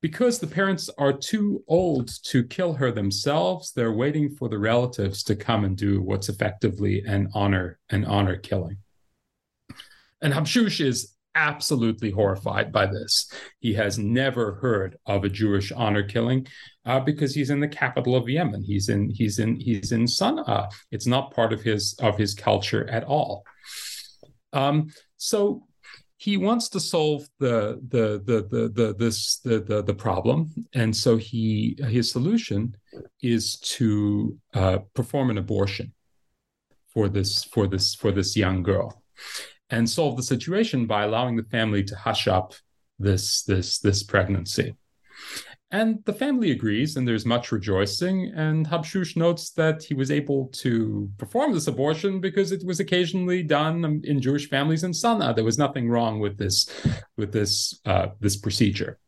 [0.00, 5.24] because the parents are too old to kill her themselves, they're waiting for the relatives
[5.24, 8.78] to come and do what's effectively an honor an honor killing.
[10.22, 13.30] And Habshush is absolutely horrified by this.
[13.60, 16.46] He has never heard of a Jewish honor killing
[16.84, 18.62] uh, because he's in the capital of Yemen.
[18.64, 20.70] He's in he's in he's in Sana'a.
[20.90, 23.44] It's not part of his of his culture at all.
[24.52, 25.64] Um, so
[26.16, 30.94] he wants to solve the the the the, the this the, the, the problem, and
[30.94, 32.74] so he his solution
[33.22, 35.92] is to uh, perform an abortion
[36.92, 39.02] for this for this for this young girl
[39.70, 42.54] and solve the situation by allowing the family to hush up
[42.98, 44.76] this this this pregnancy.
[45.70, 48.32] And the family agrees, and there's much rejoicing.
[48.34, 53.42] And Habshush notes that he was able to perform this abortion because it was occasionally
[53.42, 55.34] done in Jewish families in Sana'a.
[55.34, 56.70] There was nothing wrong with this,
[57.18, 58.98] with this, uh, this procedure.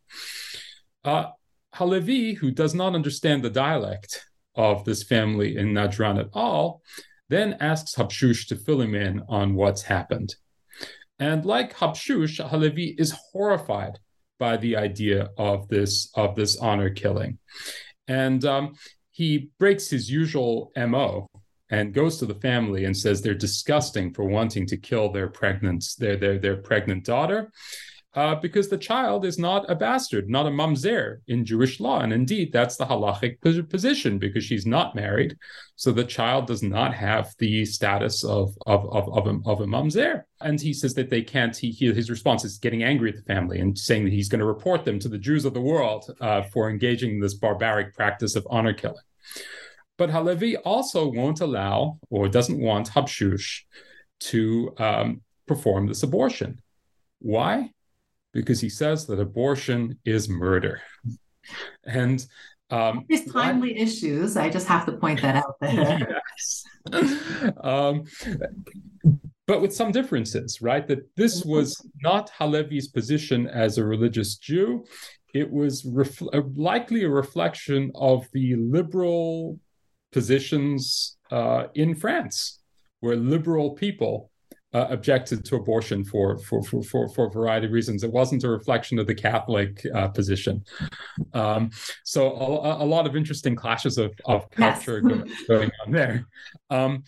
[1.03, 1.29] Uh,
[1.73, 6.83] Halevi, who does not understand the dialect of this family in Najran at all,
[7.31, 10.35] then asks Habshush to fill him in on what's happened.
[11.21, 13.99] And like Habshush, Halevi is horrified
[14.39, 17.39] by the idea of this of this honor killing,
[18.09, 18.75] and um,
[19.11, 21.29] he breaks his usual mo
[21.69, 25.85] and goes to the family and says they're disgusting for wanting to kill their pregnant
[25.99, 27.53] their their their pregnant daughter,
[28.15, 32.01] uh, because the child is not a bastard, not a mamzer in Jewish law.
[32.01, 35.37] And indeed, that's the halachic position because she's not married.
[35.77, 39.67] So the child does not have the status of, of, of, of, a, of a
[39.67, 40.25] mamzer.
[40.41, 43.33] And he says that they can't, he, he, his response is getting angry at the
[43.33, 46.05] family and saying that he's going to report them to the Jews of the world
[46.21, 48.97] uh, for engaging in this barbaric practice of honor killing.
[49.99, 53.61] But Halevi also won't allow or doesn't want Habshush
[54.21, 56.61] to um, perform this abortion.
[57.21, 57.71] Why?
[58.33, 60.81] Because he says that abortion is murder.
[61.85, 62.25] And
[62.71, 64.37] um, these timely what, issues.
[64.37, 66.23] I just have to point that out there.
[66.39, 66.65] Yes.
[67.63, 68.05] um,
[69.47, 70.87] but with some differences, right?
[70.87, 71.51] That this mm-hmm.
[71.51, 74.85] was not Halevi's position as a religious Jew.
[75.35, 76.23] It was ref-
[76.57, 79.59] likely a reflection of the liberal
[80.13, 82.61] positions uh, in France,
[83.01, 84.30] where liberal people
[84.73, 88.05] uh, objected to abortion for, for for, for for a variety of reasons.
[88.05, 90.65] It wasn't a reflection of the Catholic uh, position.
[91.33, 91.71] Um,
[92.05, 95.03] so a, a, lot of interesting clashes of, of culture yes.
[95.03, 96.27] going, going, on there.
[96.71, 97.03] Um,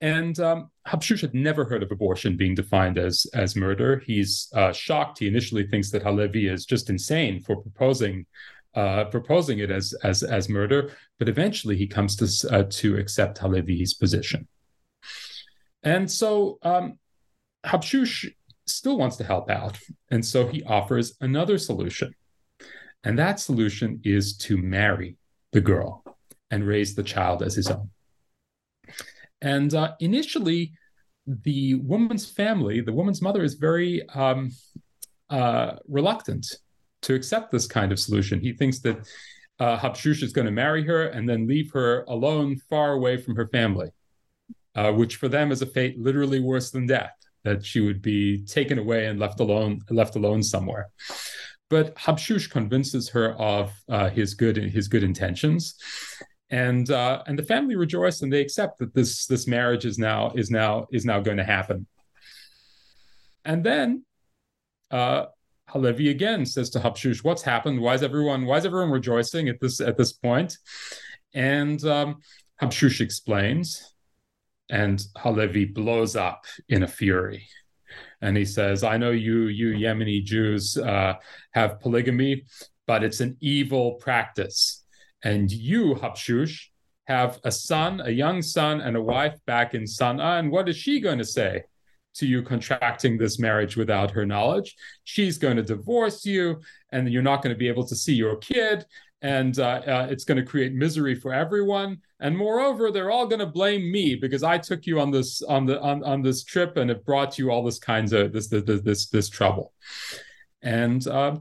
[0.00, 4.02] and um, Habshush had never heard of abortion being defined as as murder.
[4.04, 5.18] He's uh, shocked.
[5.18, 8.26] He initially thinks that Halevi is just insane for proposing
[8.74, 13.38] uh, proposing it as as as murder, but eventually he comes to uh, to accept
[13.38, 14.46] Halevi's position.
[15.82, 16.98] And so um,
[17.64, 18.30] Habshush
[18.66, 19.78] still wants to help out.
[20.10, 22.14] And so he offers another solution.
[23.04, 25.16] And that solution is to marry
[25.52, 26.04] the girl
[26.50, 27.90] and raise the child as his own.
[29.40, 30.72] And uh, initially,
[31.26, 34.50] the woman's family, the woman's mother, is very um,
[35.30, 36.46] uh, reluctant
[37.02, 38.40] to accept this kind of solution.
[38.40, 39.06] He thinks that
[39.60, 43.36] uh, Habshush is going to marry her and then leave her alone, far away from
[43.36, 43.90] her family,
[44.74, 47.12] uh, which for them is a fate literally worse than death.
[47.44, 50.90] That she would be taken away and left alone, left alone somewhere.
[51.70, 55.74] But Habshush convinces her of uh, his good his good intentions,
[56.50, 60.32] and uh, and the family rejoice and they accept that this this marriage is now
[60.34, 61.86] is now is now going to happen.
[63.44, 64.04] And then
[64.90, 65.26] uh,
[65.68, 67.80] Halevi again says to Habshush, "What's happened?
[67.80, 70.56] Why is everyone why is everyone rejoicing at this at this point?"
[71.34, 72.16] And um,
[72.62, 73.94] Habshush explains,
[74.70, 77.46] and Halevi blows up in a fury,
[78.20, 81.14] and he says, "I know you you Yemeni Jews uh,
[81.52, 82.44] have polygamy,
[82.86, 84.84] but it's an evil practice,
[85.22, 86.66] and you Habshush."
[87.06, 90.40] Have a son, a young son, and a wife back in Sana'a.
[90.40, 91.62] And what is she going to say?
[92.18, 94.74] to you contracting this marriage without her knowledge.
[95.04, 96.60] She's going to divorce you,
[96.92, 98.84] and you're not going to be able to see your kid,
[99.22, 101.98] and uh, uh, it's going to create misery for everyone.
[102.20, 105.66] And moreover, they're all going to blame me because I took you on this on
[105.66, 108.64] the on, on this trip, and it brought you all this kinds of this this
[108.82, 109.72] this this trouble.
[110.62, 111.36] And uh,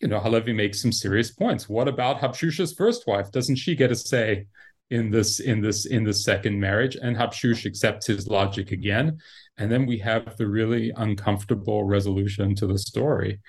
[0.00, 1.68] you know, Halevi makes some serious points.
[1.68, 3.30] What about Habshush's first wife?
[3.30, 4.46] Doesn't she get a say
[4.88, 6.96] in this in this in the second marriage?
[6.96, 9.18] And Habshush accepts his logic again
[9.60, 13.40] and then we have the really uncomfortable resolution to the story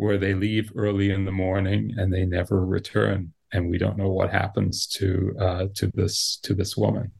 [0.00, 3.34] where they leave early in the morning and they never return.
[3.52, 7.12] And we don't know what happens to uh, to this to this woman.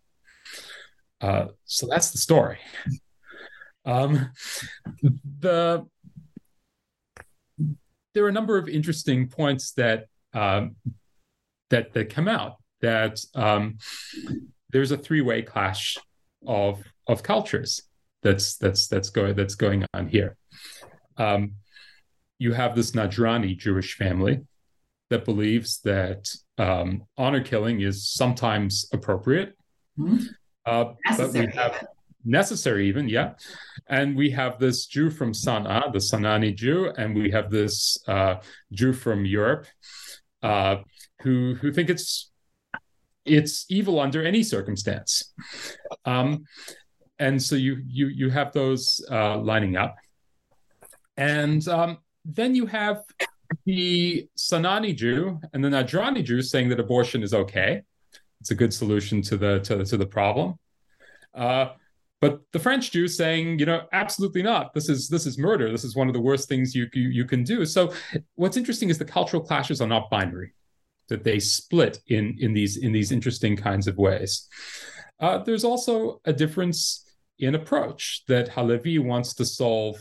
[1.21, 2.59] Uh, so that's the story.
[3.85, 4.31] Um,
[5.41, 5.87] the
[8.15, 10.77] there are a number of interesting points that um,
[11.69, 12.57] that that come out.
[12.81, 13.77] That um,
[14.71, 15.99] there's a three way clash
[16.47, 17.83] of of cultures
[18.23, 20.37] that's that's that's going that's going on here.
[21.19, 21.57] Um,
[22.41, 24.41] you have this Najrani Jewish family
[25.11, 29.57] that believes that um, honor killing is sometimes appropriate,
[29.99, 30.25] mm-hmm.
[30.65, 31.85] uh, but we have
[32.25, 33.33] necessary even, yeah.
[33.89, 38.37] And we have this Jew from Sana'a, the Sanani Jew, and we have this uh,
[38.73, 39.67] Jew from Europe
[40.43, 40.77] uh,
[41.21, 42.31] who who think it's
[43.27, 45.35] it's evil under any circumstance.
[46.07, 46.45] Um,
[47.19, 49.97] and so you you you have those uh, lining up,
[51.19, 53.03] and um, then you have
[53.67, 57.83] the Sanani Jew and the Najrani Jew saying that abortion is okay.
[58.41, 60.55] It's a good solution to the to, to the problem.
[61.35, 61.71] Uh,
[62.21, 64.75] but the French Jew saying, you know, absolutely not.
[64.75, 65.73] This is this is murder.
[65.73, 67.65] This is one of the worst things you you, you can do.
[67.65, 67.93] So,
[68.35, 70.53] what's interesting is the cultural clashes are not binary;
[71.09, 74.49] that they split in in these in these interesting kinds of ways.
[75.19, 77.07] Uh, there's also a difference
[77.39, 79.97] in approach that Halevi wants to solve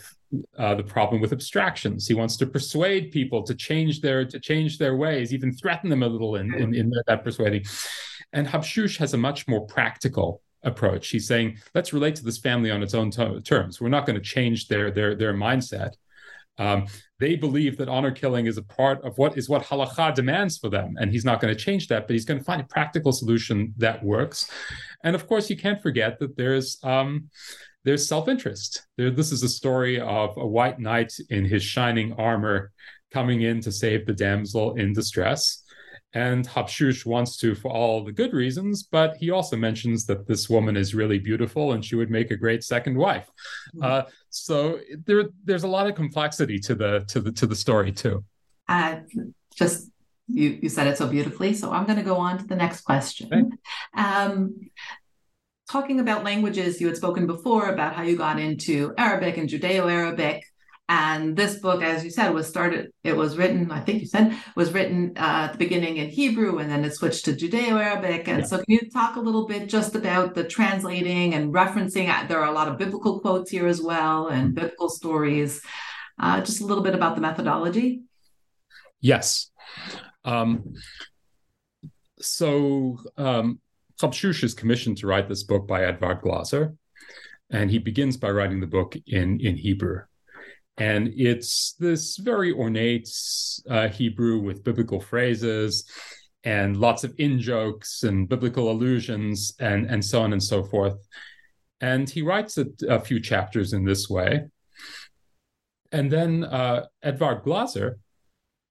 [0.58, 2.08] uh, the problem with abstractions.
[2.08, 6.04] He wants to persuade people to change their to change their ways, even threaten them
[6.04, 7.66] a little in, in, in that persuading.
[8.34, 11.10] And Habshush has a much more practical approach.
[11.10, 13.82] He's saying, let's relate to this family on its own terms.
[13.82, 15.94] We're not going to change their their their mindset.
[16.58, 16.88] Um,
[17.20, 20.70] they believe that honor killing is a part of what is what halacha demands for
[20.70, 22.06] them, and he's not going to change that.
[22.06, 24.52] But he's going to find a practical solution that works.
[25.04, 27.30] And of course, you can't forget that there's um,
[27.90, 28.86] there's self-interest.
[28.98, 32.72] There, this is a story of a white knight in his shining armor
[33.12, 35.64] coming in to save the damsel in distress.
[36.14, 40.48] And Habshush wants to for all the good reasons, but he also mentions that this
[40.48, 43.28] woman is really beautiful and she would make a great second wife.
[43.76, 43.84] Mm-hmm.
[43.84, 47.92] Uh, so there, there's a lot of complexity to the to the to the story
[47.92, 48.24] too.
[48.68, 48.98] Uh,
[49.56, 49.90] just
[50.28, 51.56] you you said it so beautifully.
[51.56, 53.34] So I'm going to go on to the next question.
[53.34, 54.04] Okay.
[54.06, 54.70] Um,
[55.70, 60.44] talking about languages, you had spoken before about how you got into Arabic and Judeo-Arabic.
[60.92, 64.36] And this book, as you said, was started, it was written, I think you said,
[64.56, 68.28] was written uh, at the beginning in Hebrew and then it switched to Judeo Arabic.
[68.28, 68.46] And yeah.
[68.46, 72.10] so, can you talk a little bit just about the translating and referencing?
[72.10, 74.56] Uh, there are a lot of biblical quotes here as well and mm-hmm.
[74.56, 75.62] biblical stories.
[76.20, 78.02] Uh, just a little bit about the methodology.
[79.00, 79.52] Yes.
[80.26, 80.74] Um,
[82.20, 83.60] so, um,
[84.00, 86.76] Habshush is commissioned to write this book by Eduard Glaser.
[87.52, 90.02] And he begins by writing the book in, in Hebrew.
[90.78, 93.10] And it's this very ornate
[93.70, 95.90] uh, Hebrew with biblical phrases
[96.44, 100.96] and lots of in jokes and biblical allusions and, and so on and so forth.
[101.82, 104.46] And he writes a, a few chapters in this way.
[105.92, 107.98] And then uh, Eduard Glaser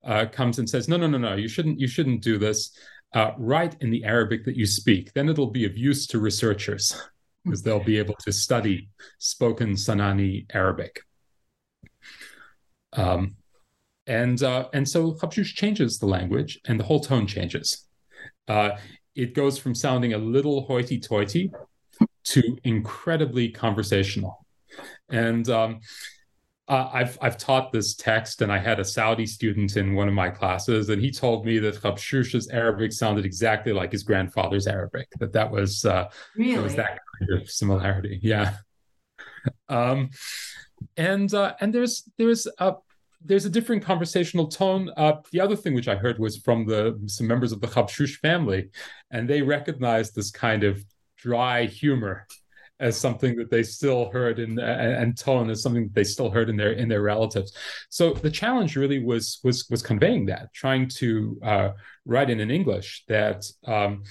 [0.04, 1.80] uh, comes and says, "No, no, no, no, you shouldn't.
[1.80, 2.76] You shouldn't do this.
[3.14, 5.12] Uh, write in the Arabic that you speak.
[5.14, 6.94] Then it'll be of use to researchers
[7.44, 11.00] because they'll be able to study spoken Sanani Arabic."
[12.92, 13.36] Um,
[14.06, 17.86] and uh, and so Habshush changes the language, and the whole tone changes.
[18.46, 18.70] Uh,
[19.14, 21.50] it goes from sounding a little hoity-toity
[22.24, 24.46] to incredibly conversational.
[25.10, 25.80] And um,
[26.68, 30.14] uh, I've I've taught this text, and I had a Saudi student in one of
[30.14, 35.08] my classes, and he told me that Habshush's Arabic sounded exactly like his grandfather's Arabic.
[35.18, 38.20] That that was uh, really there was that kind of similarity.
[38.22, 38.54] Yeah.
[39.68, 40.10] Um,
[40.96, 42.74] and uh, and there's there's a
[43.24, 44.90] there's a different conversational tone.
[44.96, 48.16] Uh, the other thing which I heard was from the some members of the Habshush
[48.16, 48.68] family,
[49.10, 50.84] and they recognized this kind of
[51.16, 52.26] dry humor
[52.80, 56.48] as something that they still heard in and tone as something that they still heard
[56.48, 57.52] in their in their relatives.
[57.88, 61.70] So the challenge really was was was conveying that, trying to uh,
[62.04, 63.44] write in an English that.
[63.66, 64.04] Um,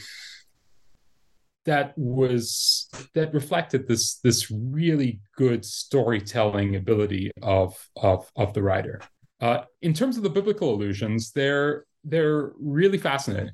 [1.65, 9.01] that was that reflected this this really good storytelling ability of of of the writer.
[9.41, 13.51] Uh, in terms of the biblical allusions, they're they're really fascinating.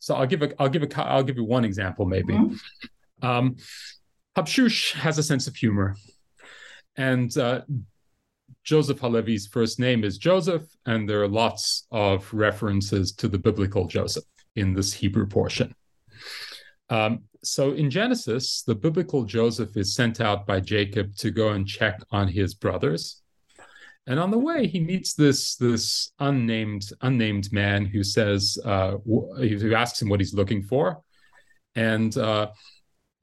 [0.00, 2.34] So I'll give a I'll give a I'll give you one example maybe.
[2.34, 3.26] Mm-hmm.
[3.26, 3.56] Um,
[4.38, 5.96] Habshush has a sense of humor,
[6.96, 7.62] and uh,
[8.62, 13.88] Joseph Halevi's first name is Joseph, and there are lots of references to the biblical
[13.88, 14.22] Joseph
[14.54, 15.74] in this Hebrew portion.
[16.88, 21.66] Um, so in Genesis, the biblical Joseph is sent out by Jacob to go and
[21.66, 23.20] check on his brothers.
[24.06, 29.74] And on the way, he meets this this unnamed unnamed man who says uh, who
[29.74, 31.02] asks him what he's looking for,
[31.74, 32.50] and uh,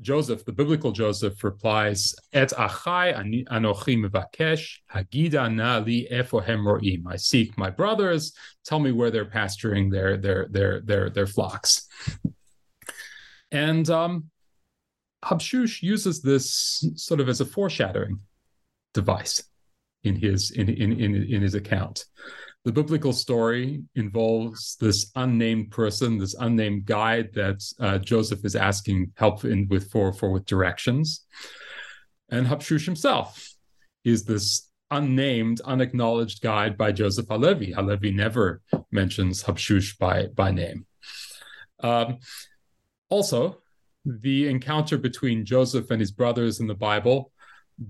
[0.01, 3.15] Joseph, the biblical Joseph, replies, "Et achai
[3.49, 8.33] anochi mevakesh hagida na li efo hemroim." I seek my brothers.
[8.65, 11.87] Tell me where they're pasturing their their their their their flocks.
[13.51, 14.31] And um,
[15.23, 18.19] Habshush uses this sort of as a foreshadowing
[18.93, 19.43] device
[20.03, 22.05] in his in, in, in, in his account.
[22.65, 29.13] The biblical story involves this unnamed person, this unnamed guide that uh, Joseph is asking
[29.15, 31.25] help in with for, for with directions.
[32.29, 33.53] And Habshush himself
[34.03, 37.71] is this unnamed, unacknowledged guide by Joseph Halevi.
[37.71, 38.61] Halevi never
[38.91, 40.87] mentions Habshush by, by name.
[41.81, 42.17] Um,
[43.09, 43.61] also,
[44.05, 47.31] the encounter between Joseph and his brothers in the Bible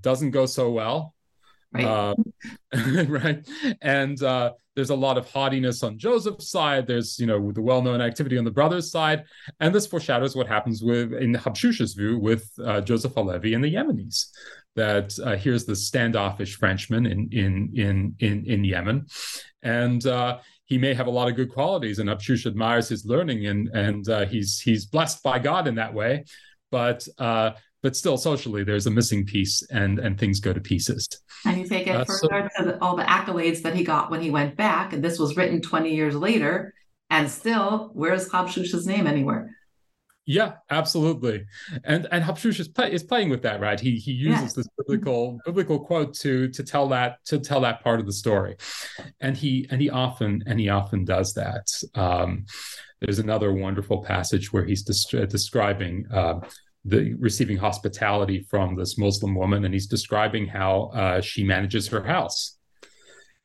[0.02, 1.16] doesn't go so well.
[1.74, 1.86] Right.
[1.86, 2.16] Uh,
[3.08, 3.48] right.
[3.82, 6.86] And uh, there's a lot of haughtiness on Joseph's side.
[6.86, 9.24] There's, you know, the well-known activity on the brothers' side,
[9.60, 13.74] and this foreshadows what happens with, in Habshush's view, with uh, Joseph Halevi and the
[13.74, 14.28] Yemenis.
[14.76, 19.08] That uh, here's the standoffish Frenchman in in in in in Yemen,
[19.64, 23.46] and uh, he may have a lot of good qualities, and Habshush admires his learning,
[23.48, 26.26] and and uh, he's he's blessed by God in that way.
[26.72, 27.52] But uh,
[27.86, 31.08] but still, socially, there's a missing piece, and and things go to pieces.
[31.46, 34.10] And you take it uh, further so, to the, all the accolades that he got
[34.10, 36.74] when he went back, and this was written 20 years later,
[37.12, 39.56] and still, where's Habshush's name anywhere?
[40.26, 41.46] Yeah, absolutely.
[41.84, 43.80] And and Habshush is, play, is playing with that, right?
[43.80, 44.54] He he uses yes.
[44.54, 48.56] this biblical biblical quote to to tell that to tell that part of the story,
[49.20, 51.68] and he and he often and he often does that.
[51.94, 52.48] Um,
[53.00, 56.08] there's another wonderful passage where he's des- describing.
[56.12, 56.40] Uh,
[56.86, 62.04] the receiving hospitality from this Muslim woman, and he's describing how uh, she manages her
[62.04, 62.56] house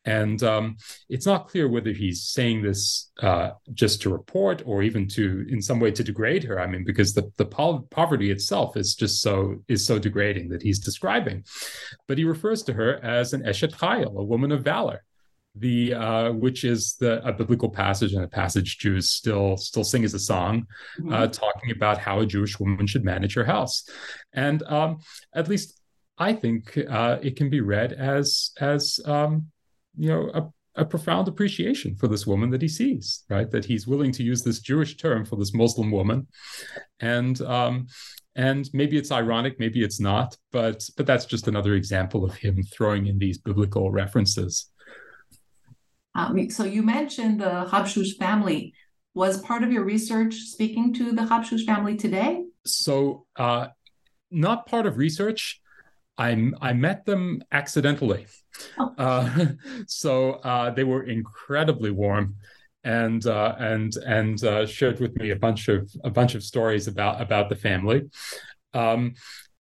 [0.04, 0.76] and um,
[1.10, 5.60] it's not clear whether he's saying this uh, just to report or even to, in
[5.60, 6.58] some way, to degrade her.
[6.58, 10.62] I mean, because the, the po- poverty itself is just so is so degrading that
[10.62, 11.44] he's describing.
[12.08, 15.04] But he refers to her as an eshet chayil, a woman of valor,
[15.54, 20.04] the uh, which is the a biblical passage and a passage Jews still still sing
[20.04, 20.66] as a song,
[20.98, 21.12] uh, mm-hmm.
[21.12, 23.88] uh, talking about how a Jewish woman should manage her house,
[24.32, 24.98] and um,
[25.34, 25.80] at least
[26.18, 29.46] I think uh, it can be read as as um,
[29.96, 33.50] you know a, a, profound appreciation for this woman that he sees right?
[33.50, 36.28] That he's willing to use this jewish term for this muslim woman.
[37.00, 37.88] And um
[38.36, 42.62] and maybe it's ironic maybe it's not but but that's just another example of him
[42.62, 44.70] throwing in these biblical references
[46.14, 48.74] um, so you mentioned the habshush family
[49.14, 53.66] was part of your research speaking to the habshush family today so uh
[54.30, 55.60] not part of research
[56.20, 58.26] I, I met them accidentally.
[58.78, 58.94] Oh.
[59.00, 59.46] Uh,
[59.86, 62.36] so uh, they were incredibly warm
[62.84, 66.86] and uh, and and uh, shared with me a bunch of a bunch of stories
[66.86, 68.10] about about the family.
[68.74, 69.14] Um,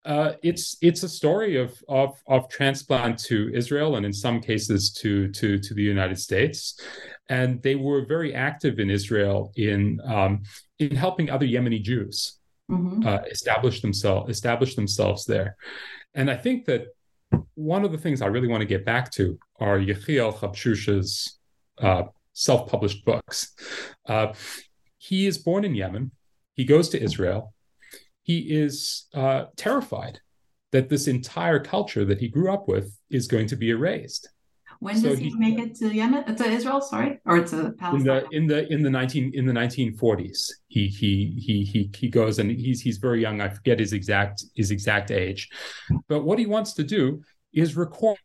[0.04, 4.90] uh, it's it's a story of, of of transplant to Israel and in some cases
[4.92, 6.80] to to to the United States,
[7.28, 10.42] and they were very active in Israel in um,
[10.78, 12.38] in helping other Yemeni Jews
[12.70, 13.06] mm-hmm.
[13.06, 15.56] uh, establish themselves establish themselves there.
[16.14, 16.86] And I think that
[17.54, 21.38] one of the things I really want to get back to are Yechiel Habshush's
[21.78, 23.54] uh, self-published books.
[24.08, 24.32] Uh,
[24.96, 26.10] he is born in Yemen.
[26.54, 27.54] He goes to Israel.
[28.22, 30.20] He is uh, terrified
[30.72, 34.28] that this entire culture that he grew up with is going to be erased.
[34.78, 36.80] When so does he, he, make it to Yemen to Israel?
[36.80, 38.00] Sorry, or to Palestine?
[38.00, 41.90] In the in the in the nineteen in the nineteen forties, he he he he
[41.94, 43.42] he goes and he's he's very young.
[43.42, 45.50] I forget his exact his exact age,
[46.08, 48.16] but what he wants to do is record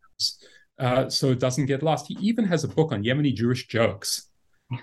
[0.79, 2.07] uh, so it doesn't get lost.
[2.07, 4.29] He even has a book on Yemeni Jewish jokes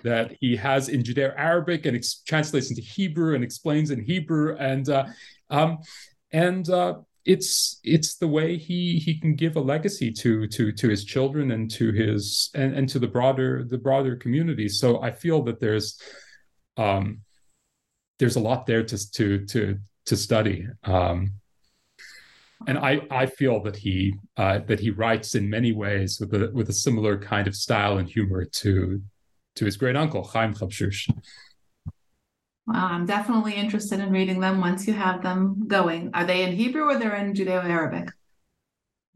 [0.05, 4.57] that he has in Judeo Arabic and ex- translates into Hebrew and explains in Hebrew
[4.57, 5.07] and uh,
[5.51, 5.79] um,
[6.33, 10.89] and uh, it's it's the way he he can give a legacy to to to
[10.89, 14.69] his children and to his and, and to the broader the broader community.
[14.69, 16.01] So I feel that there's
[16.77, 17.21] um,
[18.19, 20.67] there's a lot there to to to to study.
[20.85, 21.33] Um,
[22.67, 26.51] and I, I feel that he uh, that he writes in many ways with a
[26.53, 29.03] with a similar kind of style and humor to
[29.57, 31.11] to his great uncle Chaim Habshush.
[32.67, 36.11] Wow, I'm definitely interested in reading them once you have them going.
[36.15, 38.09] Are they in Hebrew or they're in Judeo Arabic?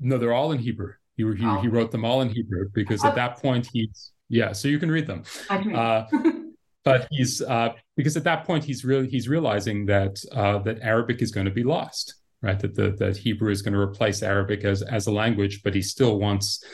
[0.00, 0.92] No, they're all in Hebrew.
[1.16, 1.60] He, he, oh.
[1.60, 4.90] he wrote them all in Hebrew because at that point he's yeah, so you can
[4.90, 5.22] read them.
[5.48, 5.76] I can read.
[5.76, 6.06] Uh,
[6.84, 11.22] but he's uh, because at that point he's really he's realizing that uh, that Arabic
[11.22, 12.58] is going to be lost right?
[12.58, 15.82] That the, that Hebrew is going to replace Arabic as as a language, but he
[15.82, 16.64] still wants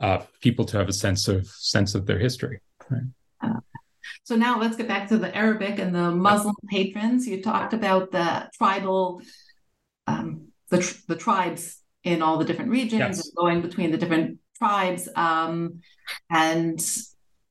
[0.00, 2.60] uh, people to have a sense of sense of their history.
[2.90, 3.02] Right?
[3.40, 3.60] Uh,
[4.24, 7.26] so now let's get back to the Arabic and the Muslim patrons.
[7.26, 9.22] You talked about the tribal,
[10.06, 13.26] um, the tr- the tribes in all the different regions yes.
[13.26, 15.80] and going between the different tribes, um,
[16.30, 16.78] and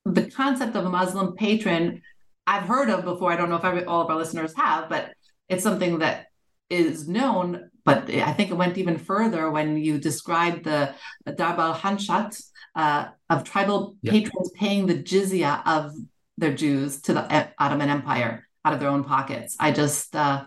[0.05, 2.01] the concept of a Muslim patron.
[2.47, 3.31] I've heard of before.
[3.31, 5.13] I don't know if every, all of our listeners have, but
[5.49, 6.27] it's something that
[6.69, 10.93] is known, but I think it went even further when you described the,
[11.27, 12.41] Darbal Darb Hanshat
[12.75, 14.13] uh, of tribal yep.
[14.13, 15.93] patrons paying the jizya of
[16.37, 19.55] their Jews to the Ottoman Empire out of their own pockets.
[19.59, 20.45] I just, uh,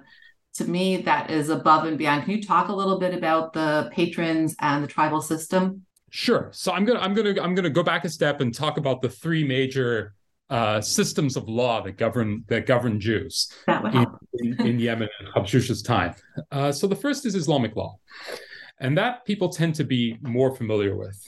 [0.54, 2.24] to me, that is above and beyond.
[2.24, 5.84] Can you talk a little bit about the patrons and the tribal system?
[6.10, 6.50] Sure.
[6.52, 9.08] So I'm gonna I'm gonna I'm gonna go back a step and talk about the
[9.08, 10.14] three major
[10.50, 14.06] uh, systems of law that govern that govern Jews That would in,
[14.42, 16.14] in, in, Yemen in Habshush's time.
[16.50, 17.98] Uh, so the first is Islamic law,
[18.80, 21.18] and that people tend to be more familiar with.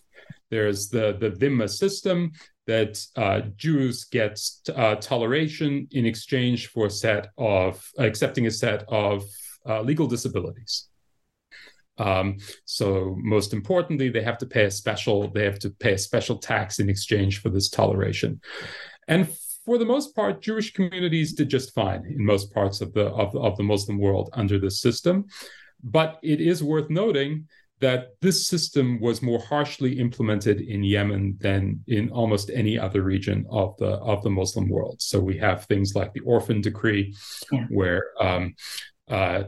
[0.50, 2.32] There's the the dhimma system
[2.66, 4.40] that uh, Jews get
[4.74, 9.24] uh, toleration in exchange for a set of accepting a set of
[9.68, 10.88] uh, legal disabilities.
[11.98, 15.98] Um, so most importantly, they have to pay a special they have to pay a
[15.98, 18.40] special tax in exchange for this toleration.
[19.06, 19.28] And
[19.64, 23.34] for the most part, Jewish communities did just fine in most parts of the of,
[23.36, 25.26] of the Muslim world under this system.
[25.82, 27.48] But it is worth noting
[27.80, 33.46] that this system was more harshly implemented in Yemen than in almost any other region
[33.50, 35.00] of the of the Muslim world.
[35.00, 37.14] So we have things like the orphan decree,
[37.50, 37.66] yeah.
[37.68, 38.54] where um,
[39.08, 39.44] uh,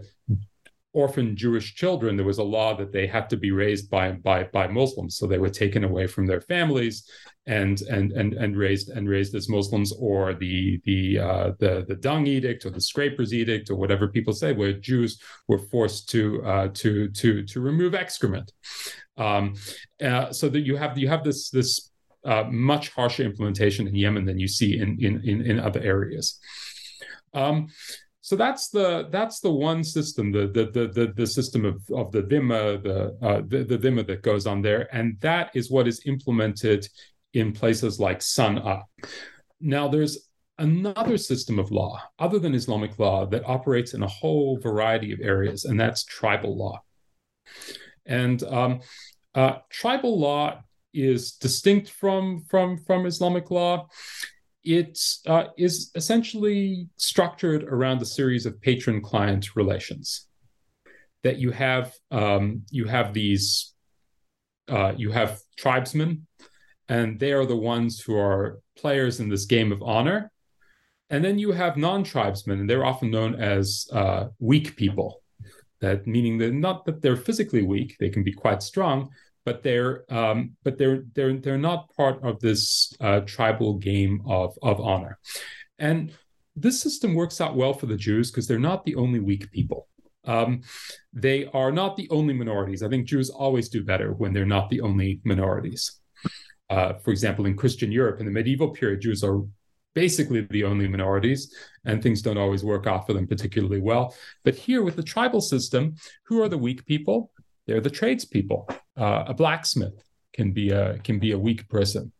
[0.92, 4.44] orphan Jewish children, there was a law that they had to be raised by by
[4.44, 7.08] by Muslims, so they were taken away from their families
[7.46, 11.94] and and and and raised and raised as Muslims, or the the uh, the the
[11.94, 16.44] dung edict or the scrapers edict or whatever people say, where Jews were forced to
[16.44, 18.52] uh, to to to remove excrement,
[19.16, 19.54] um,
[20.02, 21.90] uh, so that you have you have this this
[22.24, 26.38] uh, much harsher implementation in Yemen than you see in in in, in other areas.
[27.32, 27.68] Um,
[28.22, 32.10] so that's the that's the one system, the the the the, the system of, of
[32.10, 35.86] the dhimma, the, uh, the the dhimma that goes on there, and that is what
[35.86, 36.88] is implemented
[37.36, 38.84] in places like Sana'a.
[39.60, 40.28] Now, there's
[40.58, 45.20] another system of law other than Islamic law that operates in a whole variety of
[45.20, 46.82] areas, and that's tribal law.
[48.06, 48.80] And um,
[49.34, 50.62] uh, tribal law
[50.94, 53.88] is distinct from from from Islamic law
[54.66, 60.26] it uh, is essentially structured around a series of patron client relations
[61.22, 63.74] that you have um, you have these
[64.68, 66.26] uh, you have tribesmen
[66.88, 70.30] and they are the ones who are players in this game of honor
[71.08, 75.22] and then you have non-tribesmen and they're often known as uh, weak people
[75.80, 79.10] that meaning that not that they're physically weak they can be quite strong
[79.46, 84.58] but they're um, but they're they're they're not part of this uh, tribal game of
[84.60, 85.18] of honor,
[85.78, 86.12] and
[86.56, 89.88] this system works out well for the Jews because they're not the only weak people.
[90.24, 90.62] Um,
[91.12, 92.82] they are not the only minorities.
[92.82, 96.00] I think Jews always do better when they're not the only minorities.
[96.68, 99.42] Uh, for example, in Christian Europe in the medieval period, Jews are
[99.94, 101.54] basically the only minorities,
[101.84, 104.14] and things don't always work out for them particularly well.
[104.44, 107.30] But here with the tribal system, who are the weak people?
[107.66, 108.68] They're the tradespeople.
[108.96, 112.12] Uh, a blacksmith can be a can be a weak person.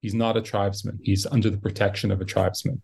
[0.00, 0.98] He's not a tribesman.
[1.02, 2.82] He's under the protection of a tribesman.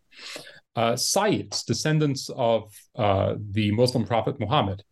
[0.74, 4.82] Uh, Sayyids, descendants of uh, the Muslim prophet Muhammad,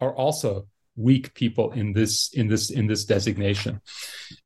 [0.00, 0.66] are also
[0.96, 3.80] weak people in this in this in this designation,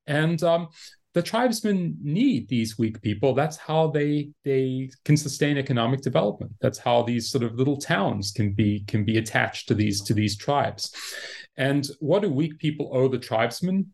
[0.06, 0.68] and um,
[1.14, 3.34] the tribesmen need these weak people.
[3.34, 6.52] That's how they they can sustain economic development.
[6.60, 10.14] That's how these sort of little towns can be can be attached to these to
[10.14, 10.94] these tribes.
[11.56, 13.92] And what do weak people owe the tribesmen?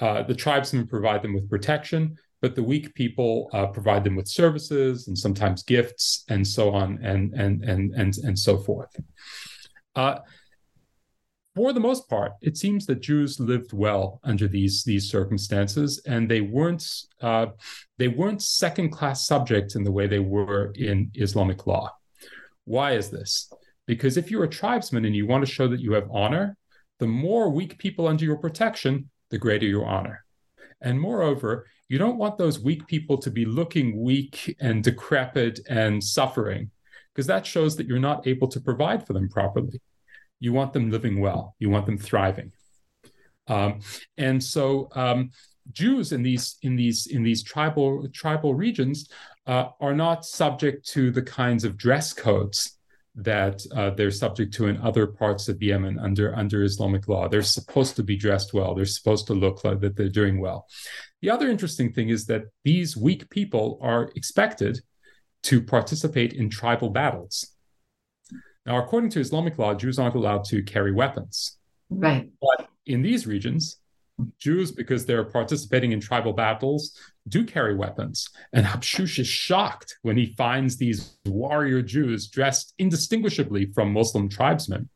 [0.00, 4.28] Uh, the tribesmen provide them with protection, but the weak people uh, provide them with
[4.28, 8.90] services and sometimes gifts and so on and and and and and so forth.
[9.94, 10.18] Uh,
[11.56, 16.30] for the most part, it seems that Jews lived well under these these circumstances, and
[16.30, 16.86] they weren't
[17.22, 17.46] uh,
[17.96, 21.90] they weren't second class subjects in the way they were in Islamic law.
[22.64, 23.50] Why is this?
[23.86, 26.58] Because if you're a tribesman and you want to show that you have honor,
[26.98, 30.24] the more weak people under your protection, the greater your honor.
[30.82, 36.04] And moreover, you don't want those weak people to be looking weak and decrepit and
[36.04, 36.70] suffering,
[37.14, 39.80] because that shows that you're not able to provide for them properly
[40.40, 42.52] you want them living well, you want them thriving.
[43.48, 43.80] Um,
[44.16, 45.30] and so um,
[45.72, 49.08] Jews in these in these in these tribal tribal regions
[49.46, 52.78] uh, are not subject to the kinds of dress codes
[53.16, 57.28] that uh, they're subject to in other parts of Yemen under under Islamic law.
[57.28, 58.74] They're supposed to be dressed well.
[58.74, 60.66] They're supposed to look like that they're doing well.
[61.22, 64.80] The other interesting thing is that these weak people are expected
[65.44, 67.55] to participate in tribal battles.
[68.66, 71.56] Now, according to Islamic law, Jews aren't allowed to carry weapons.
[71.88, 72.28] Right.
[72.40, 73.78] But in these regions,
[74.38, 76.98] Jews, because they're participating in tribal battles,
[77.28, 78.28] do carry weapons.
[78.52, 84.88] And Habshush is shocked when he finds these warrior Jews dressed indistinguishably from Muslim tribesmen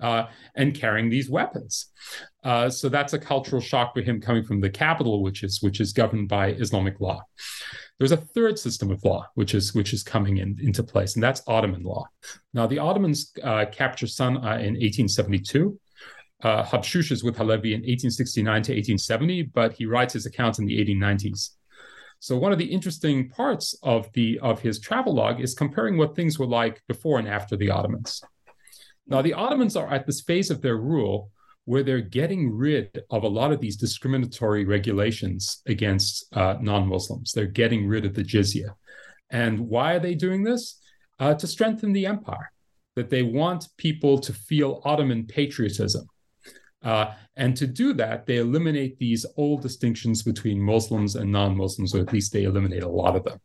[0.00, 1.86] uh, and carrying these weapons.
[2.44, 5.80] Uh, so that's a cultural shock for him coming from the capital, which is which
[5.80, 7.22] is governed by Islamic law.
[8.00, 11.22] There's a third system of law which is which is coming in, into place, and
[11.22, 12.06] that's Ottoman law.
[12.54, 15.78] Now, the Ottomans uh, capture Sana'a in 1872.
[16.42, 20.64] Uh, Habshush is with Halevi in 1869 to 1870, but he writes his account in
[20.64, 21.50] the 1890s.
[22.20, 26.16] So one of the interesting parts of the of his travel log is comparing what
[26.16, 28.22] things were like before and after the Ottomans.
[29.06, 31.32] Now, the Ottomans are at this phase of their rule
[31.64, 37.32] where they're getting rid of a lot of these discriminatory regulations against uh, non Muslims.
[37.32, 38.74] They're getting rid of the jizya.
[39.30, 40.80] And why are they doing this?
[41.18, 42.50] Uh, to strengthen the empire,
[42.96, 46.06] that they want people to feel Ottoman patriotism.
[46.82, 51.94] Uh, and to do that, they eliminate these old distinctions between Muslims and non Muslims,
[51.94, 53.38] or at least they eliminate a lot of them.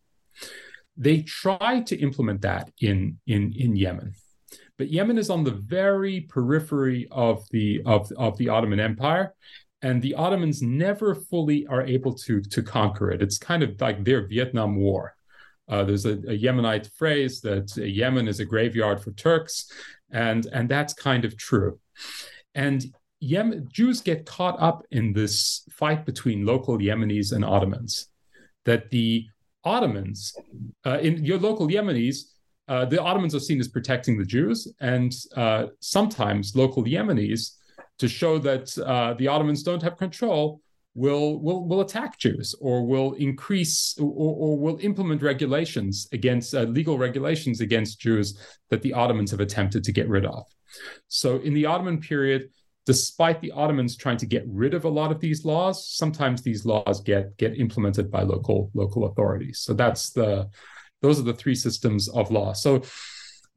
[0.98, 4.14] They try to implement that in, in, in Yemen.
[4.78, 9.34] But Yemen is on the very periphery of the of, of the Ottoman Empire,
[9.82, 13.22] and the Ottomans never fully are able to to conquer it.
[13.22, 15.16] It's kind of like their Vietnam War.
[15.68, 19.72] Uh, there's a, a, Yemenite phrase that Yemen is a graveyard for Turks,
[20.12, 21.80] and and that's kind of true.
[22.54, 22.86] And
[23.20, 28.08] Yemen, Jews get caught up in this fight between local Yemenis and Ottomans.
[28.66, 29.26] That the
[29.64, 30.36] Ottomans,
[30.86, 32.35] uh, in your local Yemenis,
[32.68, 37.52] uh, the Ottomans are seen as protecting the Jews, and uh, sometimes local Yemenis,
[38.00, 40.62] to show that uh, the Ottomans don't have control,
[40.96, 46.62] will will will attack Jews or will increase or, or will implement regulations against uh,
[46.62, 48.40] legal regulations against Jews
[48.70, 50.46] that the Ottomans have attempted to get rid of.
[51.08, 52.50] So in the Ottoman period,
[52.86, 56.66] despite the Ottomans trying to get rid of a lot of these laws, sometimes these
[56.66, 59.60] laws get get implemented by local local authorities.
[59.60, 60.50] So that's the
[61.06, 62.52] those are the three systems of law.
[62.54, 62.82] So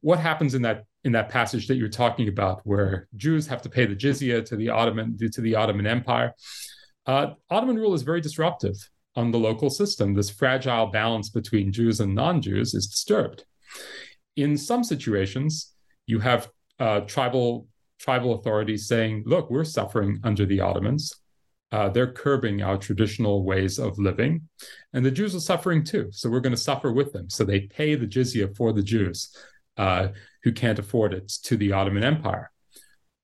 [0.01, 3.69] what happens in that in that passage that you're talking about, where Jews have to
[3.69, 6.33] pay the jizya to the Ottoman to the Ottoman Empire?
[7.05, 8.77] Uh, Ottoman rule is very disruptive
[9.15, 10.13] on the local system.
[10.13, 13.45] This fragile balance between Jews and non-Jews is disturbed.
[14.35, 15.73] In some situations,
[16.05, 17.67] you have uh, tribal
[18.05, 21.03] tribal authorities saying, "Look, we're suffering under the Ottomans.
[21.71, 24.47] Uh, they're curbing our traditional ways of living.
[24.93, 26.09] And the Jews are suffering too.
[26.11, 27.29] So we're going to suffer with them.
[27.29, 29.35] So they pay the jizya for the Jews
[29.77, 30.09] uh,
[30.43, 32.51] who can't afford it to the Ottoman Empire.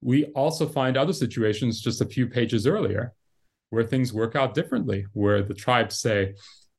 [0.01, 3.13] We also find other situations just a few pages earlier
[3.71, 6.35] where things work out differently, where the tribes say,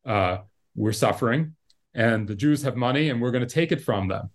[0.06, 0.38] uh,
[0.74, 1.56] We're suffering,
[1.94, 4.30] and the Jews have money, and we're going to take it from them.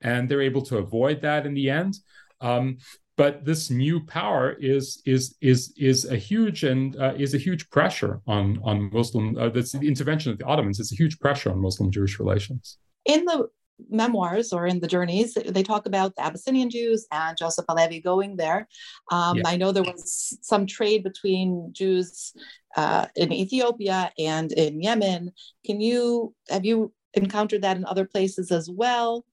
[0.00, 1.96] And they're able to avoid that in the end.
[2.40, 2.78] Um,
[3.16, 7.68] but this new power is is is is a huge and uh, is a huge
[7.70, 9.36] pressure on on Muslim.
[9.36, 12.78] Uh, that's the intervention of the Ottomans is a huge pressure on Muslim Jewish relations.
[13.04, 13.48] In the
[13.88, 18.36] memoirs or in the journeys, they talk about the Abyssinian Jews and Joseph Halevi going
[18.36, 18.68] there.
[19.10, 19.42] Um, yeah.
[19.46, 22.32] I know there was some trade between Jews
[22.76, 25.32] uh, in Ethiopia and in Yemen.
[25.64, 29.24] Can you have you encountered that in other places as well?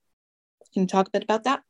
[0.74, 1.62] Can you talk a bit about that?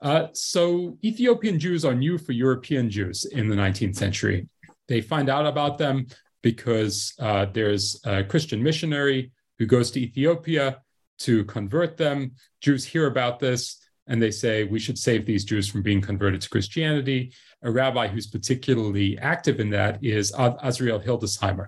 [0.00, 4.48] Uh, so Ethiopian Jews are new for European Jews in the 19th century.
[4.86, 6.06] They find out about them
[6.42, 10.80] because uh, there's a Christian missionary who goes to Ethiopia
[11.20, 12.32] to convert them.
[12.60, 16.40] Jews hear about this and they say, we should save these Jews from being converted
[16.40, 17.32] to Christianity.
[17.62, 21.66] A rabbi who's particularly active in that is Azriel Hildesheimer,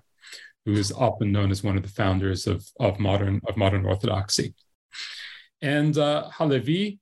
[0.65, 4.55] who is often known as one of the founders of, of, modern, of modern Orthodoxy.
[5.61, 6.99] And uh, Halevi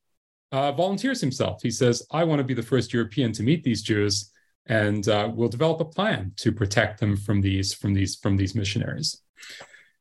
[0.51, 1.61] uh, volunteers himself.
[1.61, 4.31] He says, I want to be the first European to meet these Jews
[4.69, 8.53] and uh, we'll develop a plan to protect them from these, from these, from these
[8.53, 9.21] missionaries.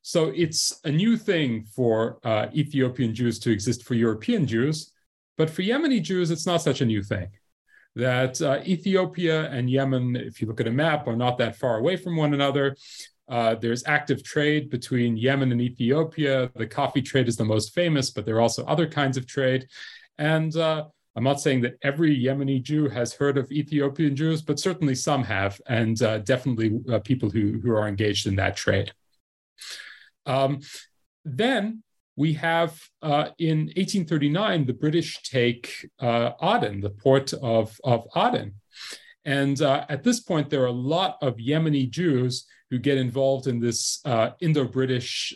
[0.03, 4.92] So it's a new thing for uh, Ethiopian Jews to exist for European Jews,
[5.36, 7.28] but for Yemeni Jews, it's not such a new thing.
[7.96, 11.78] That uh, Ethiopia and Yemen, if you look at a map, are not that far
[11.78, 12.76] away from one another.
[13.28, 16.51] Uh, there's active trade between Yemen and Ethiopia.
[16.55, 19.66] The coffee trade is the most famous, but there are also other kinds of trade.
[20.18, 24.60] And uh, I'm not saying that every Yemeni Jew has heard of Ethiopian Jews, but
[24.60, 28.92] certainly some have, and uh, definitely uh, people who, who are engaged in that trade.
[30.26, 30.60] Um,
[31.24, 31.82] then
[32.14, 38.54] we have uh, in 1839, the British take uh, Aden, the port of, of Aden.
[39.24, 43.46] And uh, at this point, there are a lot of Yemeni Jews who get involved
[43.46, 45.34] in this uh, Indo British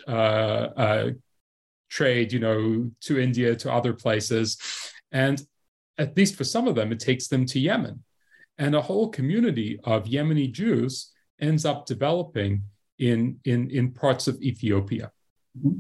[1.93, 4.57] trade, you know, to India, to other places.
[5.13, 5.37] And
[5.99, 8.03] at least for some of them, it takes them to Yemen.
[8.57, 12.63] And a whole community of Yemeni Jews ends up developing
[12.99, 15.13] in, in, in parts of Ethiopia.
[15.59, 15.79] Mm-hmm.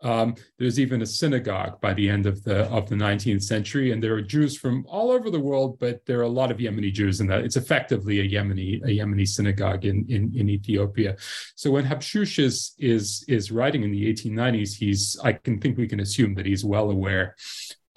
[0.00, 4.02] Um, there's even a synagogue by the end of the of the 19th century, and
[4.02, 6.92] there are Jews from all over the world, but there are a lot of Yemeni
[6.92, 7.44] Jews in that.
[7.44, 11.16] It's effectively a Yemeni a Yemeni synagogue in in, in Ethiopia.
[11.56, 15.88] So when Habshush is is is writing in the 1890s, he's I can think we
[15.88, 17.34] can assume that he's well aware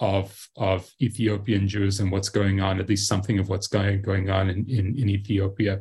[0.00, 4.28] of of Ethiopian Jews and what's going on, at least something of what's going going
[4.28, 5.80] on in, in, in Ethiopia.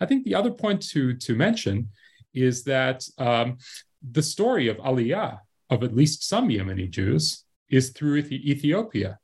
[0.00, 1.90] I think the other point to to mention
[2.34, 3.58] is that um,
[4.02, 5.38] the story of Aliyah,
[5.72, 8.18] of at least some Yemeni Jews, is through
[8.52, 9.18] Ethiopia.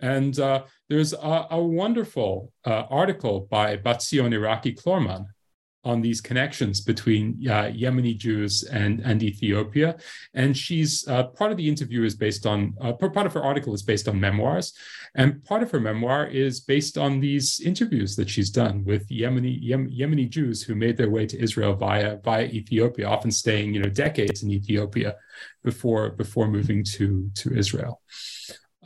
[0.00, 5.26] And uh, there's a, a wonderful uh, article by Bat-Zion Eraqi Klorman
[5.86, 9.96] on these connections between uh, Yemeni Jews and, and Ethiopia.
[10.34, 13.72] And she's uh, part of the interview is based on, uh, part of her article
[13.72, 14.74] is based on memoirs.
[15.14, 19.54] And part of her memoir is based on these interviews that she's done with Yemeni,
[19.70, 23.80] Yem, Yemeni Jews who made their way to Israel via, via Ethiopia, often staying you
[23.80, 25.14] know, decades in Ethiopia
[25.62, 28.02] before, before moving to, to Israel.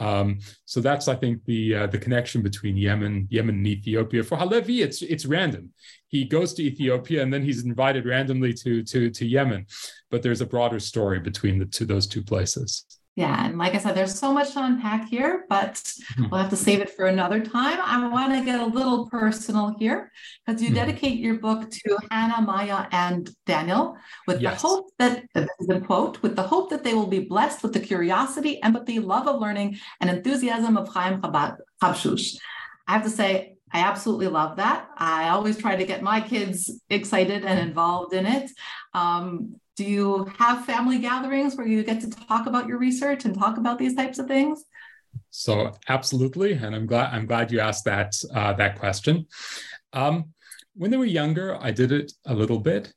[0.01, 4.23] Um, so that's, I think, the uh, the connection between Yemen, Yemen and Ethiopia.
[4.23, 5.73] For Halevi, it's it's random.
[6.09, 9.67] He goes to Ethiopia and then he's invited randomly to to to Yemen,
[10.11, 13.00] but there's a broader story between the two those two places.
[13.17, 16.29] Yeah, and like I said, there's so much to unpack here, but mm-hmm.
[16.31, 17.79] we'll have to save it for another time.
[17.83, 20.13] I want to get a little personal here
[20.47, 20.77] because you mm-hmm.
[20.77, 23.97] dedicate your book to Hannah, Maya, and Daniel
[24.27, 24.63] with yes.
[24.63, 27.63] the hope that, this is a quote, with the hope that they will be blessed
[27.63, 32.37] with the curiosity, empathy, love of learning, and enthusiasm of Chaim Habshush.
[32.87, 34.89] I have to say, I absolutely love that.
[34.97, 38.51] I always try to get my kids excited and involved in it.
[38.95, 43.35] Um, do you have family gatherings where you get to talk about your research and
[43.35, 44.63] talk about these types of things?
[45.31, 49.27] So absolutely, and I'm glad I'm glad you asked that uh, that question.
[49.95, 50.35] Um,
[50.75, 52.93] when they were younger, I did it a little bit,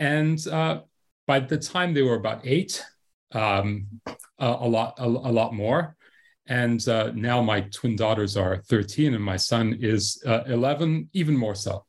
[0.00, 0.80] and uh,
[1.28, 2.84] by the time they were about eight,
[3.30, 5.94] um, a, a, lot a, a, lot more.
[6.48, 11.36] And uh, now my twin daughters are 13, and my son is uh, 11, even
[11.36, 11.84] more so.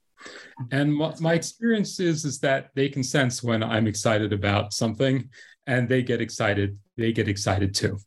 [0.72, 5.30] And my experience is, is that they can sense when I'm excited about something
[5.66, 8.00] and they get excited, they get excited too.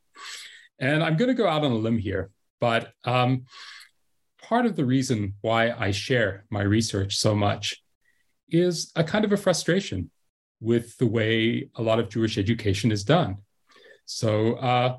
[0.79, 3.45] And I'm going to go out on a limb here, but um,
[4.43, 7.83] part of the reason why I share my research so much
[8.49, 10.11] is a kind of a frustration
[10.61, 13.39] with the way a lot of Jewish education is done.
[14.07, 14.99] So uh,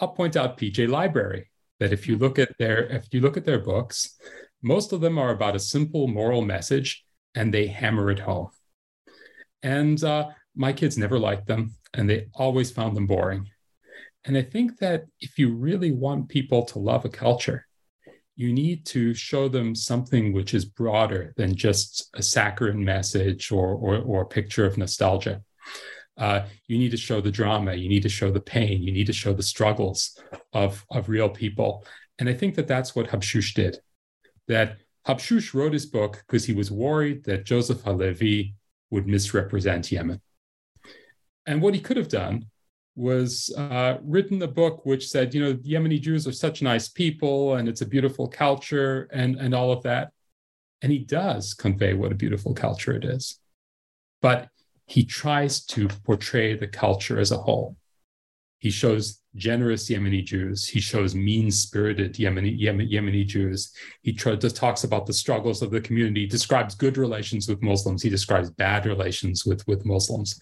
[0.00, 3.44] I'll point out PJ Library that if you look at their if you look at
[3.44, 4.16] their books,
[4.62, 7.04] most of them are about a simple moral message
[7.34, 8.50] and they hammer it home.
[9.62, 13.48] And uh, my kids never liked them and they always found them boring.
[14.24, 17.66] And I think that if you really want people to love a culture,
[18.36, 23.74] you need to show them something which is broader than just a saccharine message or,
[23.74, 25.42] or, or a picture of nostalgia.
[26.16, 29.06] uh, you need to show the drama, you need to show the pain, you need
[29.06, 30.18] to show the struggles
[30.52, 31.84] of, of real people.
[32.18, 33.78] And I think that that's what Habshush did.
[34.48, 38.54] That Habshush wrote his book because he was worried that Joseph Halevi
[38.90, 40.20] would misrepresent Yemen.
[41.46, 42.46] And what he could have done
[42.94, 47.54] was uh, written a book which said, you know, Yemeni Jews are such nice people
[47.54, 50.12] and it's a beautiful culture and, and all of that.
[50.82, 53.38] And he does convey what a beautiful culture it is.
[54.20, 54.48] But
[54.86, 57.76] he tries to portray the culture as a whole.
[58.62, 60.68] He shows generous Yemeni Jews.
[60.68, 63.72] He shows mean-spirited Yemeni, Yemeni, Yemeni Jews.
[64.02, 66.26] He tr- talks about the struggles of the community.
[66.26, 68.02] Describes good relations with Muslims.
[68.02, 70.38] He describes bad relations with, with Muslims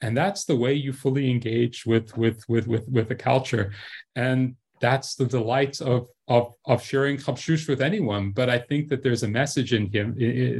[0.00, 3.72] and that's the way you fully engage with with with with with the culture
[4.14, 9.02] and that's the delight of of of sharing Habshush with anyone but i think that
[9.02, 10.14] there's a message in him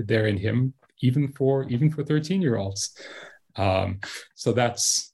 [0.06, 2.96] there in him even for even for 13 year olds
[3.56, 3.98] um,
[4.34, 5.07] so that's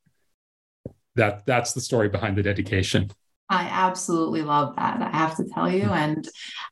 [1.17, 3.11] that that's the story behind the dedication
[3.51, 5.03] I absolutely love that.
[5.03, 6.27] I have to tell you, and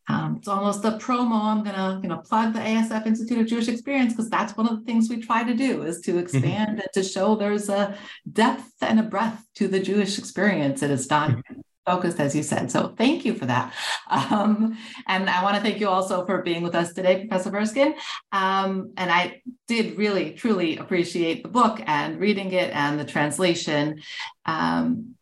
[0.08, 1.42] um, it's almost a promo.
[1.42, 4.78] I'm gonna, you know, plug the ASF Institute of Jewish Experience because that's one of
[4.78, 6.20] the things we try to do is to mm-hmm.
[6.20, 6.80] expand mm-hmm.
[6.80, 7.96] and to show there's a
[8.32, 10.82] depth and a breadth to the Jewish experience.
[10.82, 11.60] It is not mm-hmm.
[11.86, 12.70] Focused, as you said.
[12.70, 13.74] So thank you for that.
[14.08, 14.76] Um,
[15.06, 17.94] and I want to thank you also for being with us today, Professor Verskin.
[18.30, 24.02] Um, and I did really, truly appreciate the book and reading it and the translation.
[24.46, 25.16] Um,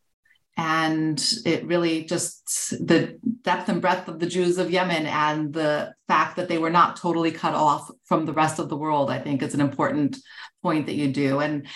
[0.56, 5.94] and it really just the depth and breadth of the Jews of Yemen and the
[6.06, 9.20] fact that they were not totally cut off from the rest of the world, I
[9.20, 10.18] think is an important
[10.62, 11.40] point that you do.
[11.40, 11.66] And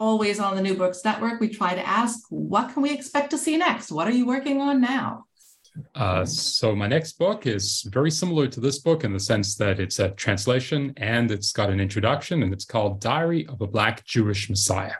[0.00, 3.38] always on the New Books Network, we try to ask, what can we expect to
[3.38, 3.90] see next?
[3.90, 5.24] What are you working on now?
[5.94, 9.78] Uh, so my next book is very similar to this book in the sense that
[9.78, 14.04] it's a translation and it's got an introduction and it's called Diary of a Black
[14.04, 14.94] Jewish Messiah.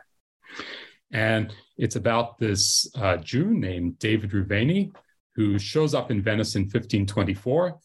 [1.10, 4.92] And it's about this uh, Jew named David Reuveni,
[5.34, 7.78] who shows up in Venice in 1524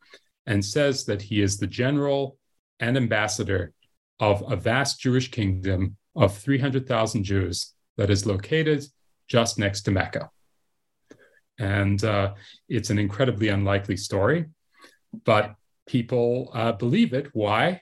[0.45, 2.37] and says that he is the general
[2.79, 3.73] and ambassador
[4.19, 8.85] of a vast Jewish kingdom of 300,000 Jews that is located
[9.27, 10.29] just next to Mecca.
[11.59, 12.33] And uh,
[12.67, 14.45] it's an incredibly unlikely story,
[15.25, 15.55] but
[15.87, 17.29] people uh, believe it.
[17.33, 17.81] Why?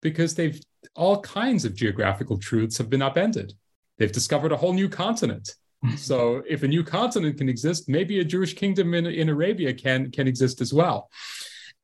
[0.00, 0.60] Because they've
[0.96, 3.52] all kinds of geographical truths have been upended.
[3.98, 5.54] They've discovered a whole new continent.
[5.96, 10.10] so if a new continent can exist, maybe a Jewish kingdom in, in Arabia can,
[10.10, 11.08] can exist as well.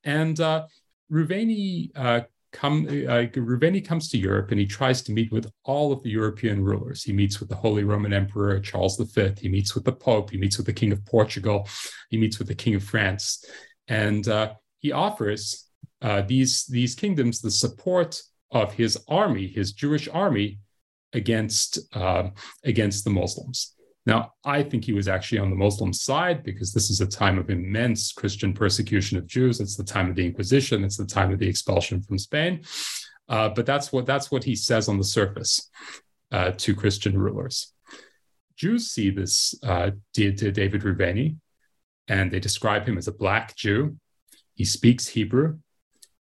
[0.05, 0.67] And uh,
[1.11, 2.23] Reuveni, uh,
[2.53, 6.11] come, uh, Reuveni comes to Europe and he tries to meet with all of the
[6.11, 7.03] European rulers.
[7.03, 9.33] He meets with the Holy Roman Emperor Charles V.
[9.39, 10.31] He meets with the Pope.
[10.31, 11.69] He meets with the King of Portugal.
[12.11, 13.45] He meets with the King of France.
[13.89, 15.69] And uh, he offers
[16.03, 18.21] uh, these, these kingdoms the support
[18.51, 20.59] of his army, his Jewish army,
[21.13, 22.29] against uh,
[22.65, 23.75] against the Muslims.
[24.09, 27.39] Now, I think he was actually on the Muslim side because this is a time
[27.39, 29.61] of immense Christian persecution of Jews.
[29.61, 30.83] It's the time of the Inquisition.
[30.83, 32.63] It's the time of the expulsion from Spain.
[33.29, 35.71] Uh, but that's what that's what he says on the surface
[36.33, 37.75] uh, to Christian rulers.
[38.57, 41.37] Jews see this uh, David Reuveni,
[42.09, 43.99] and they describe him as a black Jew.
[44.55, 45.59] He speaks Hebrew.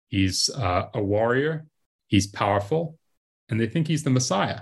[0.08, 1.64] He's uh, a warrior.
[2.06, 2.98] He's powerful,
[3.48, 4.60] and they think he's the Messiah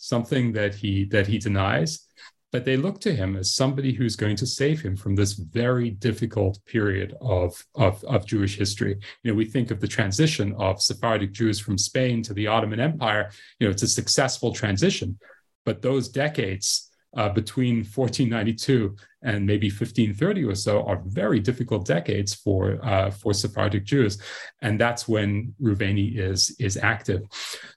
[0.00, 2.07] something that he that he denies
[2.50, 5.90] but they look to him as somebody who's going to save him from this very
[5.90, 8.98] difficult period of, of, of, Jewish history.
[9.22, 12.80] You know, we think of the transition of Sephardic Jews from Spain to the Ottoman
[12.80, 13.30] Empire.
[13.58, 15.18] You know, it's a successful transition,
[15.66, 22.34] but those decades uh, between 1492 and maybe 1530 or so are very difficult decades
[22.34, 24.18] for uh, for Sephardic Jews,
[24.62, 27.22] and that's when Reuveni is is active.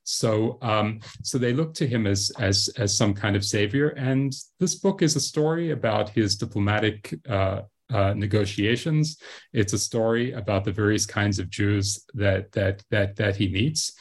[0.04, 4.34] So um, so they look to him as as as some kind of savior, and
[4.60, 7.14] this book is a story about his diplomatic.
[7.28, 7.62] Uh,
[7.94, 9.18] uh, negotiations.
[9.52, 13.92] It's a story about the various kinds of Jews that that that that he meets,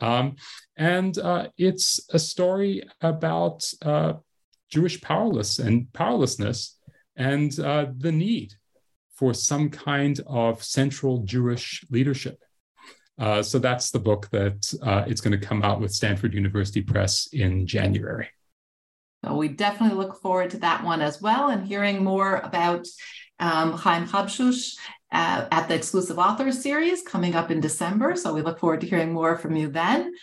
[0.00, 0.36] um,
[0.76, 4.14] and uh, it's a story about uh,
[4.72, 6.78] Jewish powerless and powerlessness
[7.14, 8.54] and uh, the need
[9.14, 12.38] for some kind of central Jewish leadership.
[13.18, 16.80] Uh, so that's the book that uh, it's going to come out with Stanford University
[16.80, 18.30] Press in January.
[19.22, 22.88] So we definitely look forward to that one as well and hearing more about
[23.38, 24.74] um, Chaim Habshush
[25.12, 28.16] uh, at the exclusive authors series coming up in December.
[28.16, 30.14] So we look forward to hearing more from you then.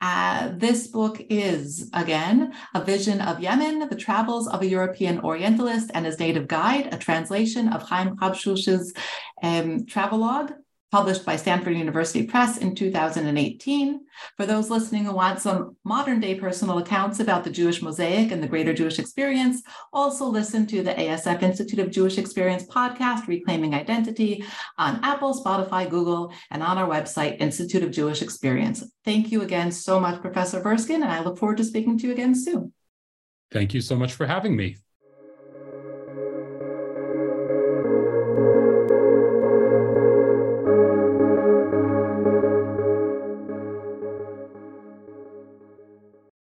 [0.00, 5.90] Uh, this book is, again, A Vision of Yemen, The Travels of a European Orientalist
[5.94, 8.92] and His Native Guide, a translation of Chaim Habshush's
[9.42, 10.52] um, travelogue
[10.94, 14.00] published by Stanford University Press in 2018.
[14.36, 18.40] For those listening who want some modern day personal accounts about the Jewish mosaic and
[18.40, 19.60] the greater Jewish experience,
[19.92, 24.44] also listen to the ASF Institute of Jewish Experience podcast, Reclaiming Identity,
[24.78, 28.84] on Apple, Spotify, Google, and on our website, Institute of Jewish Experience.
[29.04, 32.12] Thank you again so much, Professor Verskin, and I look forward to speaking to you
[32.12, 32.72] again soon.
[33.50, 34.76] Thank you so much for having me.